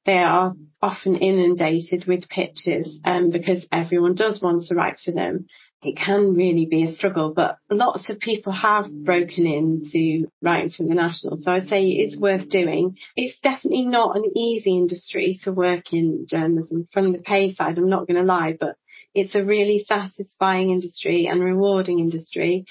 they 0.06 0.18
are 0.18 0.54
often 0.82 1.16
inundated 1.18 2.06
with 2.08 2.30
pitches, 2.30 3.00
um, 3.06 3.30
because 3.30 3.68
everyone 3.72 4.16
does 4.16 4.42
want 4.42 4.64
to 4.64 4.76
write 4.76 4.98
for 5.06 5.12
them 5.12 5.46
it 5.84 5.98
can 5.98 6.36
really 6.36 6.68
be 6.70 6.84
a 6.84 6.94
struggle, 6.94 7.34
but 7.36 7.58
lots 7.70 8.10
of 8.10 8.20
people 8.20 8.54
have 8.54 8.86
mm. 8.86 9.04
broken 9.04 9.48
into 9.48 10.28
writing 10.42 10.70
for 10.70 10.84
the 10.84 10.94
National. 10.94 11.42
So 11.42 11.52
I'd 11.52 11.70
say 11.70 11.88
it's 11.88 12.16
mm. 12.16 12.22
worth 12.22 12.50
doing. 12.50 12.98
It's 13.16 13.40
definitely 13.40 13.86
not 13.86 14.16
an 14.16 14.26
easy 14.36 14.72
industry 14.72 15.40
to 15.44 15.52
work 15.52 15.92
in 15.92 16.28
journalism 16.30 16.88
from 16.94 17.14
the 17.14 17.20
pay 17.20 17.56
side. 17.56 17.78
I'm 17.78 17.90
not 17.90 18.08
going 18.08 18.20
to 18.20 18.24
lie, 18.24 18.56
but 18.60 18.76
it's 19.16 19.36
a 19.36 19.44
really 19.44 19.84
satisfying 19.88 20.70
industry 20.70 21.28
and 21.28 21.44
rewarding 21.44 22.00
industry 22.00 22.66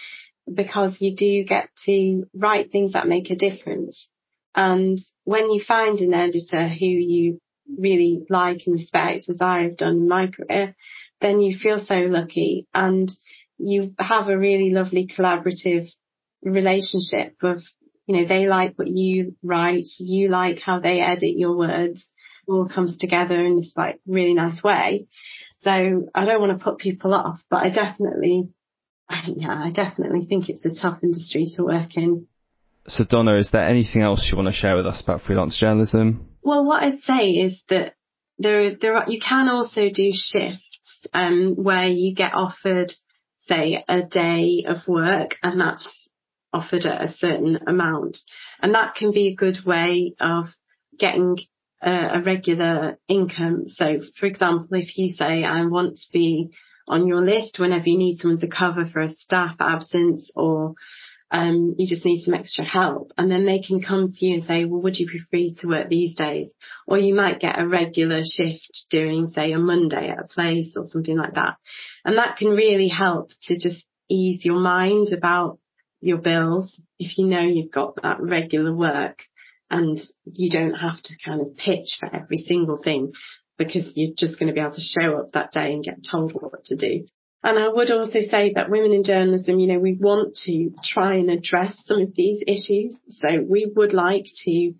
because 0.52 1.00
you 1.00 1.14
do 1.16 1.44
get 1.44 1.68
to 1.86 2.24
write 2.34 2.70
things 2.70 2.92
that 2.92 3.08
make 3.08 3.30
a 3.30 3.36
difference. 3.36 4.08
And 4.54 4.98
when 5.24 5.50
you 5.50 5.62
find 5.62 5.98
an 6.00 6.14
editor 6.14 6.68
who 6.68 6.86
you 6.86 7.40
really 7.78 8.24
like 8.28 8.62
and 8.66 8.74
respect, 8.74 9.28
as 9.28 9.40
I 9.40 9.62
have 9.62 9.76
done 9.76 9.94
in 9.94 10.08
my 10.08 10.28
career, 10.28 10.74
then 11.20 11.40
you 11.40 11.58
feel 11.58 11.84
so 11.84 11.94
lucky 11.94 12.66
and 12.74 13.10
you 13.58 13.94
have 13.98 14.28
a 14.28 14.38
really 14.38 14.70
lovely 14.70 15.06
collaborative 15.06 15.88
relationship 16.42 17.36
of, 17.42 17.62
you 18.06 18.16
know, 18.16 18.26
they 18.26 18.46
like 18.46 18.78
what 18.78 18.88
you 18.88 19.36
write, 19.42 19.86
you 19.98 20.28
like 20.28 20.60
how 20.60 20.80
they 20.80 21.00
edit 21.00 21.36
your 21.36 21.56
words, 21.56 22.04
all 22.48 22.68
comes 22.68 22.96
together 22.96 23.38
in 23.38 23.56
this 23.56 23.72
like 23.76 24.00
really 24.06 24.34
nice 24.34 24.62
way. 24.62 25.06
So 25.62 25.70
I 26.14 26.24
don't 26.24 26.40
want 26.40 26.58
to 26.58 26.64
put 26.64 26.78
people 26.78 27.12
off, 27.12 27.40
but 27.50 27.58
I 27.58 27.68
definitely, 27.68 28.48
yeah, 29.36 29.62
I 29.64 29.70
definitely 29.70 30.24
think 30.26 30.48
it's 30.48 30.64
a 30.64 30.80
tough 30.80 31.00
industry 31.02 31.46
to 31.56 31.64
work 31.64 31.96
in. 31.96 32.26
So 32.88 33.04
Donna, 33.04 33.36
is 33.36 33.50
there 33.52 33.68
anything 33.68 34.00
else 34.00 34.26
you 34.30 34.36
want 34.36 34.48
to 34.48 34.54
share 34.54 34.76
with 34.76 34.86
us 34.86 35.02
about 35.02 35.22
freelance 35.22 35.58
journalism? 35.58 36.28
Well, 36.42 36.64
what 36.64 36.82
I'd 36.82 37.02
say 37.02 37.32
is 37.32 37.62
that 37.68 37.94
there, 38.38 38.74
there 38.74 38.96
are, 38.96 39.04
you 39.06 39.20
can 39.20 39.50
also 39.50 39.90
do 39.90 40.10
shifts 40.14 40.69
um, 41.12 41.54
where 41.56 41.88
you 41.88 42.14
get 42.14 42.34
offered, 42.34 42.92
say, 43.48 43.84
a 43.88 44.02
day 44.02 44.64
of 44.66 44.86
work 44.86 45.36
and 45.42 45.60
that's 45.60 45.88
offered 46.52 46.84
at 46.84 47.02
a 47.02 47.14
certain 47.14 47.60
amount. 47.66 48.18
And 48.60 48.74
that 48.74 48.94
can 48.94 49.12
be 49.12 49.28
a 49.28 49.34
good 49.34 49.64
way 49.64 50.14
of 50.20 50.46
getting 50.98 51.38
a, 51.82 52.18
a 52.18 52.22
regular 52.22 52.98
income. 53.08 53.66
So 53.68 54.00
for 54.18 54.26
example, 54.26 54.68
if 54.72 54.96
you 54.96 55.14
say, 55.14 55.44
I 55.44 55.64
want 55.66 55.96
to 55.96 56.12
be 56.12 56.50
on 56.88 57.06
your 57.06 57.24
list 57.24 57.58
whenever 57.58 57.84
you 57.86 57.98
need 57.98 58.18
someone 58.18 58.40
to 58.40 58.48
cover 58.48 58.86
for 58.92 59.00
a 59.00 59.08
staff 59.08 59.56
absence 59.60 60.30
or 60.34 60.74
um, 61.30 61.74
you 61.78 61.86
just 61.86 62.04
need 62.04 62.24
some 62.24 62.34
extra 62.34 62.64
help. 62.64 63.12
And 63.16 63.30
then 63.30 63.46
they 63.46 63.60
can 63.60 63.82
come 63.82 64.12
to 64.12 64.26
you 64.26 64.34
and 64.34 64.44
say, 64.44 64.64
well, 64.64 64.82
would 64.82 64.96
you 64.96 65.06
be 65.06 65.20
free 65.30 65.54
to 65.60 65.68
work 65.68 65.88
these 65.88 66.14
days? 66.16 66.48
Or 66.86 66.98
you 66.98 67.14
might 67.14 67.40
get 67.40 67.58
a 67.58 67.66
regular 67.66 68.22
shift 68.24 68.86
during, 68.90 69.30
say, 69.30 69.52
a 69.52 69.58
Monday 69.58 70.08
at 70.08 70.18
a 70.18 70.26
place 70.26 70.72
or 70.76 70.88
something 70.88 71.16
like 71.16 71.34
that. 71.34 71.56
And 72.04 72.18
that 72.18 72.36
can 72.36 72.48
really 72.48 72.88
help 72.88 73.30
to 73.46 73.58
just 73.58 73.84
ease 74.08 74.44
your 74.44 74.58
mind 74.58 75.12
about 75.12 75.58
your 76.00 76.18
bills 76.18 76.80
if 76.98 77.16
you 77.16 77.26
know 77.26 77.42
you've 77.42 77.70
got 77.70 77.94
that 78.02 78.20
regular 78.20 78.74
work 78.74 79.22
and 79.70 80.00
you 80.24 80.50
don't 80.50 80.74
have 80.74 81.00
to 81.02 81.14
kind 81.24 81.40
of 81.40 81.56
pitch 81.56 81.96
for 82.00 82.12
every 82.12 82.38
single 82.38 82.78
thing 82.82 83.12
because 83.56 83.92
you're 83.94 84.14
just 84.16 84.38
going 84.38 84.48
to 84.48 84.54
be 84.54 84.60
able 84.60 84.72
to 84.72 84.80
show 84.80 85.18
up 85.18 85.32
that 85.32 85.52
day 85.52 85.72
and 85.72 85.84
get 85.84 85.98
told 86.10 86.32
what 86.32 86.64
to 86.64 86.76
do. 86.76 87.06
And 87.42 87.58
I 87.58 87.68
would 87.68 87.90
also 87.90 88.20
say 88.20 88.52
that 88.54 88.70
women 88.70 88.92
in 88.92 89.02
journalism, 89.02 89.58
you 89.58 89.66
know, 89.66 89.78
we 89.78 89.96
want 89.98 90.34
to 90.44 90.72
try 90.84 91.14
and 91.14 91.30
address 91.30 91.74
some 91.86 92.02
of 92.02 92.14
these 92.14 92.42
issues. 92.46 92.94
So 93.10 93.42
we 93.42 93.70
would 93.74 93.94
like 93.94 94.26
to 94.44 94.74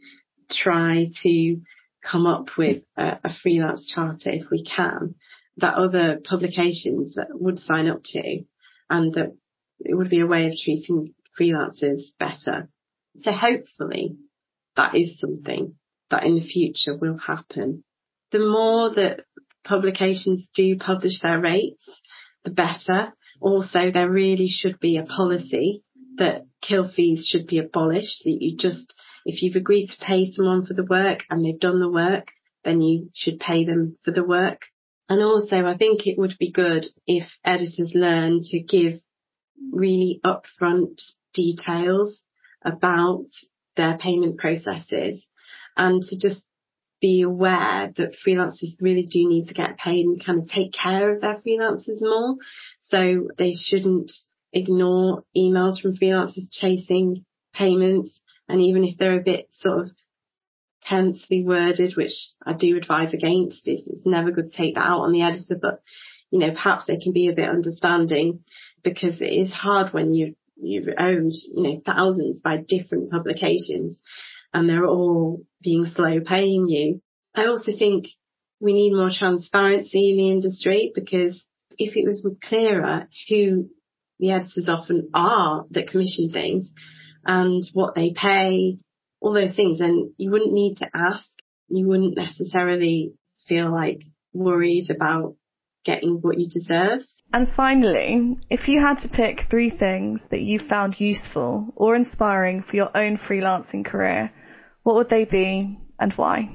try 0.51 1.11
to 1.23 1.61
come 2.03 2.27
up 2.27 2.49
with 2.59 2.83
a, 2.97 3.19
a 3.25 3.35
freelance 3.43 3.91
charter 3.95 4.31
if 4.31 4.51
we 4.51 4.65
can 4.65 5.15
that 5.57 5.75
other 5.75 6.21
publications 6.25 7.15
that 7.15 7.29
would 7.33 7.59
sign 7.59 7.89
up 7.89 8.01
to 8.05 8.45
and 8.89 9.15
that 9.15 9.37
it 9.81 9.95
would 9.95 10.11
be 10.11 10.21
a 10.21 10.27
way 10.27 10.47
of 10.47 10.55
treating 10.63 11.15
freelancers 11.39 12.03
better. 12.19 12.69
So 13.21 13.33
hopefully 13.33 14.17
that 14.77 14.95
is 14.95 15.19
something 15.19 15.75
that 16.11 16.25
in 16.25 16.35
the 16.35 16.47
future 16.47 16.97
will 16.97 17.19
happen. 17.19 17.85
The 18.33 18.39
more 18.39 18.95
that 18.95 19.25
publications 19.65 20.49
do 20.55 20.77
publish 20.77 21.21
their 21.21 21.41
rates, 21.41 21.83
the 22.45 22.51
better. 22.51 23.13
Also, 23.41 23.91
there 23.91 24.11
really 24.11 24.49
should 24.49 24.79
be 24.81 24.97
a 24.97 25.05
policy 25.05 25.83
that 26.17 26.47
kill 26.61 26.89
fees 26.89 27.27
should 27.27 27.47
be 27.47 27.59
abolished. 27.59 28.23
That 28.25 28.37
you 28.41 28.57
just, 28.57 28.95
if 29.25 29.43
you've 29.43 29.57
agreed 29.57 29.89
to 29.89 30.05
pay 30.05 30.33
someone 30.33 30.67
for 30.67 30.75
the 30.75 30.85
work 30.85 31.25
and 31.31 31.45
they've 31.45 31.59
done 31.59 31.81
the 31.81 31.91
work, 31.91 32.29
then 32.65 32.81
you 32.81 33.11
should 33.15 33.41
pay 33.41 33.65
them 33.65 33.97
for 34.05 34.13
the 34.13 34.25
work. 34.25 34.63
And 35.09 35.23
also, 35.23 35.67
I 35.67 35.77
think 35.77 36.07
it 36.07 36.19
would 36.19 36.37
be 36.39 36.53
good 36.53 36.87
if 37.07 37.25
editors 37.45 37.93
learn 37.95 38.41
to 38.43 38.61
give 38.61 39.01
really 39.73 40.21
upfront 40.25 41.01
details 41.35 42.23
about 42.63 43.27
their 43.77 43.99
payment 43.99 44.39
processes 44.39 45.25
and 45.77 46.03
to 46.03 46.19
just 46.19 46.45
be 47.01 47.23
aware 47.23 47.93
that 47.97 48.17
freelancers 48.27 48.77
really 48.81 49.05
do 49.05 49.29
need 49.29 49.49
to 49.49 49.55
get 49.55 49.79
paid 49.79 50.05
and 50.05 50.25
kind 50.25 50.43
of 50.43 50.49
take 50.49 50.73
care 50.73 51.15
of 51.15 51.21
their 51.21 51.41
freelancers 51.47 52.01
more. 52.01 52.37
So 52.89 53.29
they 53.39 53.55
shouldn't 53.55 54.13
ignore 54.53 55.25
emails 55.37 55.81
from 55.81 55.97
freelancers 55.97 56.51
chasing 56.51 57.25
payments. 57.55 58.19
And 58.49 58.61
even 58.61 58.85
if 58.85 58.99
they're 58.99 59.19
a 59.19 59.23
bit 59.23 59.49
sort 59.57 59.81
of 59.87 59.91
tensely 60.85 61.45
worded, 61.45 61.97
which 61.97 62.13
I 62.45 62.53
do 62.55 62.77
advise 62.77 63.15
against, 63.15 63.67
it's, 63.67 63.87
it's 63.87 64.07
never 64.07 64.31
good 64.31 64.53
to 64.53 64.57
take 64.57 64.75
that 64.75 64.87
out 64.87 65.01
on 65.01 65.13
the 65.13 65.23
editor, 65.23 65.57
but 65.61 65.83
you 66.31 66.39
know, 66.39 66.51
perhaps 66.53 66.85
they 66.87 66.97
can 66.97 67.13
be 67.13 67.29
a 67.29 67.35
bit 67.35 67.49
understanding 67.49 68.45
because 68.85 69.21
it 69.21 69.33
is 69.33 69.51
hard 69.51 69.93
when 69.93 70.15
you 70.15 70.37
you've 70.63 70.89
owned, 70.99 71.33
you 71.55 71.63
know, 71.63 71.83
thousands 71.85 72.41
by 72.41 72.59
different 72.59 73.11
publications 73.11 74.01
and 74.53 74.69
they're 74.69 74.87
all 74.87 75.43
being 75.63 75.87
slow 75.87 76.21
paying 76.21 76.69
you. 76.69 77.01
I 77.35 77.47
also 77.47 77.73
think 77.77 78.07
we 78.61 78.73
need 78.73 78.93
more 78.93 79.11
transparency 79.11 80.11
in 80.11 80.17
the 80.19 80.31
industry 80.31 80.93
because 80.95 81.43
if 81.79 81.97
it 81.97 82.05
was 82.05 82.27
clearer 82.43 83.09
who 83.29 83.71
the 84.19 84.33
editors 84.33 84.67
often 84.69 85.11
are 85.15 85.65
that 85.71 85.89
commission 85.89 86.31
things 86.31 86.69
and 87.25 87.63
what 87.73 87.95
they 87.95 88.13
pay, 88.15 88.77
all 89.21 89.33
those 89.33 89.55
things, 89.55 89.79
then 89.79 90.13
you 90.19 90.31
wouldn't 90.31 90.53
need 90.53 90.77
to 90.77 90.89
ask. 90.95 91.27
You 91.69 91.87
wouldn't 91.87 92.17
necessarily 92.17 93.13
feel 93.49 93.73
like 93.73 94.01
worried 94.33 94.91
about 94.91 95.37
getting 95.85 96.19
what 96.21 96.39
you 96.39 96.49
deserve. 96.49 97.01
And 97.33 97.49
finally, 97.57 98.37
if 98.51 98.69
you 98.69 98.81
had 98.81 98.99
to 98.99 99.09
pick 99.09 99.47
three 99.49 99.71
things 99.71 100.23
that 100.31 100.41
you 100.41 100.59
found 100.59 101.01
useful 101.01 101.73
or 101.77 101.97
inspiring 101.97 102.63
for 102.63 102.77
your 102.77 102.95
own 102.97 103.17
freelancing 103.17 103.85
career, 103.85 104.31
what 104.83 104.97
would 104.97 105.11
they 105.11 105.25
be 105.25 105.79
and 105.99 106.13
why? 106.15 106.49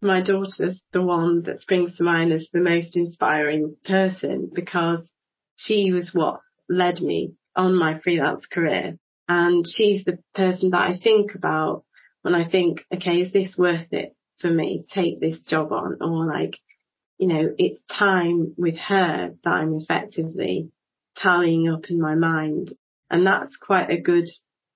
My 0.00 0.20
daughter's 0.20 0.78
the 0.92 1.02
one 1.02 1.42
that 1.44 1.62
springs 1.62 1.96
to 1.96 2.04
mind 2.04 2.32
as 2.32 2.46
the 2.52 2.60
most 2.60 2.96
inspiring 2.96 3.76
person 3.84 4.50
because 4.54 5.00
she 5.56 5.92
was 5.92 6.10
what 6.12 6.40
led 6.68 7.00
me 7.00 7.34
on 7.56 7.78
my 7.78 7.98
freelance 8.00 8.46
career. 8.46 8.98
And 9.28 9.64
she's 9.66 10.04
the 10.04 10.18
person 10.34 10.70
that 10.70 10.82
I 10.82 10.96
think 10.96 11.34
about 11.34 11.84
when 12.22 12.34
I 12.34 12.48
think, 12.48 12.84
okay, 12.94 13.22
is 13.22 13.32
this 13.32 13.56
worth 13.56 13.92
it 13.92 14.14
for 14.38 14.48
me? 14.48 14.84
Take 14.92 15.20
this 15.20 15.40
job 15.42 15.72
on 15.72 15.98
or 16.00 16.26
like, 16.26 16.58
you 17.18 17.28
know, 17.28 17.48
it's 17.58 17.80
time 17.90 18.54
with 18.56 18.76
her 18.76 19.34
that 19.42 19.50
I'm 19.50 19.74
effectively 19.74 20.70
tallying 21.18 21.68
up 21.68 21.90
in 21.90 22.00
my 22.00 22.14
mind. 22.14 22.74
And 23.10 23.26
that's 23.26 23.56
quite 23.56 23.90
a 23.90 24.00
good 24.00 24.26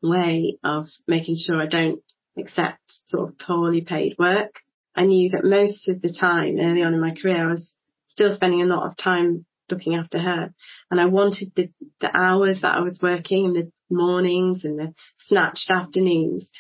way 0.03 0.57
of 0.65 0.87
making 1.07 1.37
sure 1.39 1.61
I 1.61 1.67
don't 1.67 2.01
accept 2.41 2.81
sort 3.07 3.29
of 3.29 3.39
poorly 3.39 3.83
paid 3.83 4.17
work. 4.19 4.61
I 4.95 5.07
knew 5.07 5.31
that 5.31 5.45
most 5.45 5.89
of 5.89 6.03
the 6.03 6.15
time 6.19 6.57
early 6.59 6.83
on 6.83 6.95
in 6.95 7.01
my 7.01 7.15
career, 7.15 7.45
I 7.45 7.51
was 7.51 7.75
still 8.07 8.35
spending 8.35 8.63
a 8.63 8.67
lot 8.67 8.87
of 8.87 8.97
time 8.97 9.47
looking 9.71 9.95
after 9.95 10.19
her. 10.19 10.53
And 10.91 11.01
I 11.01 11.07
wanted 11.07 11.53
the, 11.55 11.71
the 12.01 12.15
hours 12.15 12.61
that 12.63 12.77
I 12.77 12.81
was 12.81 13.01
working 13.03 13.47
and 13.47 13.57
the 13.57 13.73
mornings 13.89 14.65
and 14.65 14.79
the 14.79 14.95
snatched 15.29 15.71
afternoons 15.71 16.51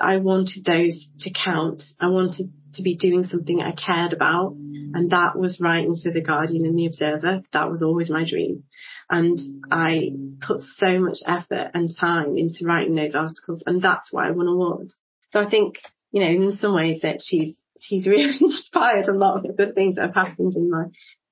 I 0.00 0.18
wanted 0.18 0.64
those 0.64 1.08
to 1.20 1.32
count. 1.32 1.82
I 2.00 2.08
wanted 2.08 2.52
to 2.74 2.82
be 2.82 2.96
doing 2.96 3.24
something 3.24 3.60
I 3.60 3.72
cared 3.72 4.12
about. 4.12 4.52
And 4.52 5.10
that 5.10 5.38
was 5.38 5.60
writing 5.60 5.96
for 6.02 6.12
The 6.12 6.22
Guardian 6.22 6.64
and 6.64 6.78
The 6.78 6.86
Observer. 6.86 7.42
That 7.52 7.70
was 7.70 7.82
always 7.82 8.10
my 8.10 8.24
dream. 8.28 8.64
And 9.10 9.38
I 9.70 10.10
put 10.40 10.62
so 10.76 11.00
much 11.00 11.18
effort 11.26 11.70
and 11.74 11.90
time 11.98 12.36
into 12.36 12.64
writing 12.64 12.94
those 12.94 13.14
articles 13.14 13.62
and 13.66 13.82
that's 13.82 14.12
why 14.12 14.28
I 14.28 14.32
won 14.32 14.48
awards. 14.48 14.96
So 15.32 15.40
I 15.40 15.48
think, 15.48 15.76
you 16.10 16.20
know, 16.20 16.28
in 16.28 16.58
some 16.58 16.74
ways 16.74 17.00
that 17.02 17.20
she's, 17.22 17.56
she's 17.80 18.06
really 18.06 18.36
inspired 18.40 19.06
a 19.06 19.16
lot 19.16 19.36
of 19.36 19.42
the 19.42 19.52
good 19.52 19.74
things 19.74 19.96
that 19.96 20.06
have 20.06 20.14
happened 20.14 20.54
in 20.56 20.70
my, 20.70 20.84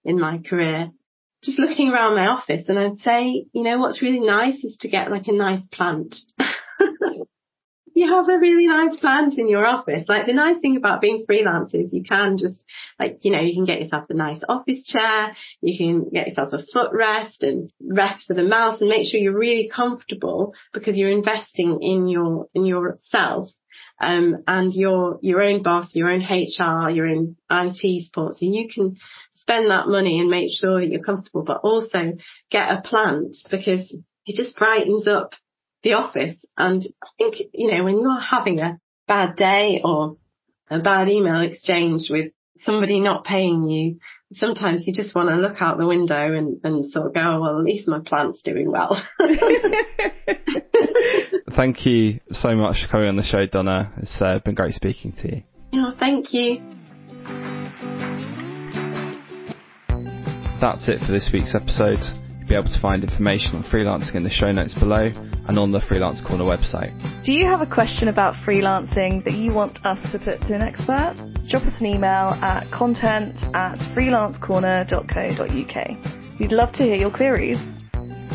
in 0.05 0.21
my 0.21 0.39
career. 0.39 0.91
Just 1.43 1.59
looking 1.59 1.91
around 1.91 2.17
my 2.17 2.27
office 2.27 2.63
and 2.69 2.79
I'd 2.79 2.99
say, 2.99 3.47
you 3.53 3.63
know, 3.63 3.79
what's 3.79 4.03
really 4.03 4.21
nice 4.21 4.63
is 4.65 4.77
to 4.81 4.89
get 4.89 5.11
like 5.11 5.29
a 5.29 5.33
nice 5.33 5.65
plant. 5.67 6.17
you 7.97 8.13
have 8.13 8.29
a 8.29 8.39
really 8.39 8.67
nice 8.67 8.95
plant 8.99 9.39
in 9.39 9.49
your 9.49 9.65
office. 9.65 10.05
Like 10.07 10.27
the 10.27 10.35
nice 10.35 10.59
thing 10.61 10.77
about 10.77 11.01
being 11.01 11.25
freelance 11.27 11.73
is 11.73 11.95
you 11.95 12.03
can 12.03 12.37
just 12.37 12.63
like, 12.99 13.21
you 13.23 13.31
know, 13.33 13.41
you 13.41 13.55
can 13.55 13.65
get 13.65 13.81
yourself 13.81 14.05
a 14.11 14.15
nice 14.15 14.41
office 14.47 14.85
chair, 14.85 15.35
you 15.63 15.79
can 15.79 16.11
get 16.11 16.29
yourself 16.29 16.53
a 16.53 16.59
footrest 16.59 17.41
and 17.41 17.71
rest 17.81 18.27
for 18.27 18.35
the 18.35 18.43
mouse 18.43 18.83
and 18.83 18.91
make 18.91 19.11
sure 19.11 19.19
you're 19.19 19.39
really 19.39 19.71
comfortable 19.75 20.53
because 20.75 20.99
you're 20.99 21.09
investing 21.09 21.79
in 21.81 22.07
your, 22.07 22.49
in 22.53 22.67
yourself. 22.67 23.49
Um, 24.01 24.43
and 24.47 24.75
your, 24.75 25.19
your 25.23 25.43
own 25.43 25.63
boss, 25.63 25.95
your 25.95 26.11
own 26.11 26.21
HR, 26.21 26.91
your 26.91 27.07
own 27.07 27.37
IT 27.51 28.05
support. 28.07 28.37
So 28.37 28.45
you 28.45 28.69
can 28.73 28.97
spend 29.35 29.71
that 29.71 29.89
money 29.89 30.19
and 30.21 30.29
make 30.29 30.51
sure 30.51 30.81
that 30.81 30.89
you're 30.89 31.01
comfortable, 31.03 31.45
but 31.45 31.61
also 31.63 32.13
get 32.51 32.71
a 32.71 32.83
plant 32.83 33.37
because 33.51 33.91
it 34.27 34.37
just 34.37 34.57
brightens 34.57 35.07
up 35.07 35.33
the 35.83 35.95
office. 35.95 36.35
And 36.57 36.83
I 37.03 37.07
think, 37.17 37.37
you 37.55 37.73
know, 37.73 37.85
when 37.85 38.01
you're 38.01 38.21
having 38.21 38.61
a 38.61 38.79
bad 39.07 39.37
day 39.37 39.81
or 39.85 40.17
a 40.69 40.81
bad 40.81 41.09
email 41.09 41.41
exchange 41.41 42.09
with 42.11 42.33
somebody 42.65 43.01
not 43.01 43.25
paying 43.25 43.69
you, 43.69 43.99
sometimes 44.33 44.87
you 44.87 44.93
just 44.93 45.15
want 45.15 45.29
to 45.29 45.37
look 45.37 45.61
out 45.61 45.79
the 45.79 45.87
window 45.87 46.35
and, 46.35 46.61
and 46.65 46.91
sort 46.91 47.07
of 47.07 47.15
go, 47.15 47.21
oh, 47.21 47.41
well, 47.41 47.59
at 47.59 47.65
least 47.65 47.89
my 47.89 48.01
plant's 48.05 48.43
doing 48.43 48.71
well. 48.71 49.03
thank 51.57 51.87
you 51.87 52.21
so 52.33 52.55
much 52.55 52.83
for 52.83 52.89
coming 52.91 53.09
on 53.09 53.17
the 53.17 53.23
show, 53.23 53.47
Donna. 53.47 53.93
It's 53.99 54.21
uh, 54.21 54.39
been 54.45 54.55
great 54.55 54.75
speaking 54.75 55.13
to 55.23 55.37
you. 55.37 55.43
Oh, 55.75 55.93
thank 55.99 56.33
you. 56.33 56.63
That's 60.61 60.89
it 60.89 61.01
for 61.01 61.13
this 61.13 61.31
week's 61.33 61.55
episode. 61.55 62.26
You'll 62.47 62.63
be 62.63 62.69
able 62.69 62.77
to 62.77 62.81
find 62.81 63.03
information 63.03 63.57
on 63.57 63.65
freelancing 63.65 64.15
in 64.15 64.23
the 64.23 64.31
show 64.31 64.53
notes 64.53 64.73
below 64.73 65.11
and 65.49 65.59
on 65.59 65.73
the 65.73 65.81
Freelance 65.81 66.21
Corner 66.21 66.45
website. 66.45 66.95
Do 67.25 67.33
you 67.33 67.45
have 67.45 67.61
a 67.61 67.67
question 67.67 68.07
about 68.07 68.35
freelancing 68.47 69.25
that 69.25 69.33
you 69.33 69.53
want 69.53 69.85
us 69.85 69.99
to 70.13 70.21
put 70.21 70.43
to 70.43 70.55
an 70.55 70.63
expert? 70.63 71.17
Drop 71.49 71.65
us 71.65 71.73
an 71.81 71.87
email 71.87 72.39
at 72.39 72.71
content 72.71 73.35
at 73.53 73.79
freelancecorner.co.uk. 73.97 76.39
We'd 76.39 76.53
love 76.53 76.73
to 76.75 76.85
hear 76.85 76.95
your 76.95 77.11
queries. 77.11 77.59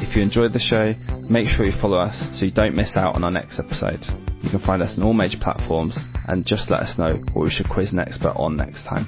If 0.04 0.14
you 0.14 0.22
enjoyed 0.22 0.52
the 0.52 0.60
show, 0.60 0.94
make 1.30 1.48
sure 1.48 1.66
you 1.66 1.72
follow 1.80 1.98
us 1.98 2.38
so 2.38 2.44
you 2.44 2.52
don't 2.52 2.76
miss 2.76 2.98
out 2.98 3.16
on 3.16 3.24
our 3.24 3.32
next 3.32 3.60
episode. 3.60 4.06
You 4.44 4.50
can 4.50 4.60
find 4.60 4.84
us 4.84 4.98
on 4.98 5.06
all 5.06 5.14
major 5.14 5.38
platforms 5.40 5.98
and 6.28 6.46
just 6.46 6.70
let 6.70 6.82
us 6.82 7.00
know 7.00 7.16
what 7.32 7.46
we 7.46 7.50
should 7.50 7.70
quiz 7.70 7.94
an 7.94 8.00
expert 8.00 8.34
on 8.36 8.58
next 8.58 8.84
time. 8.84 9.08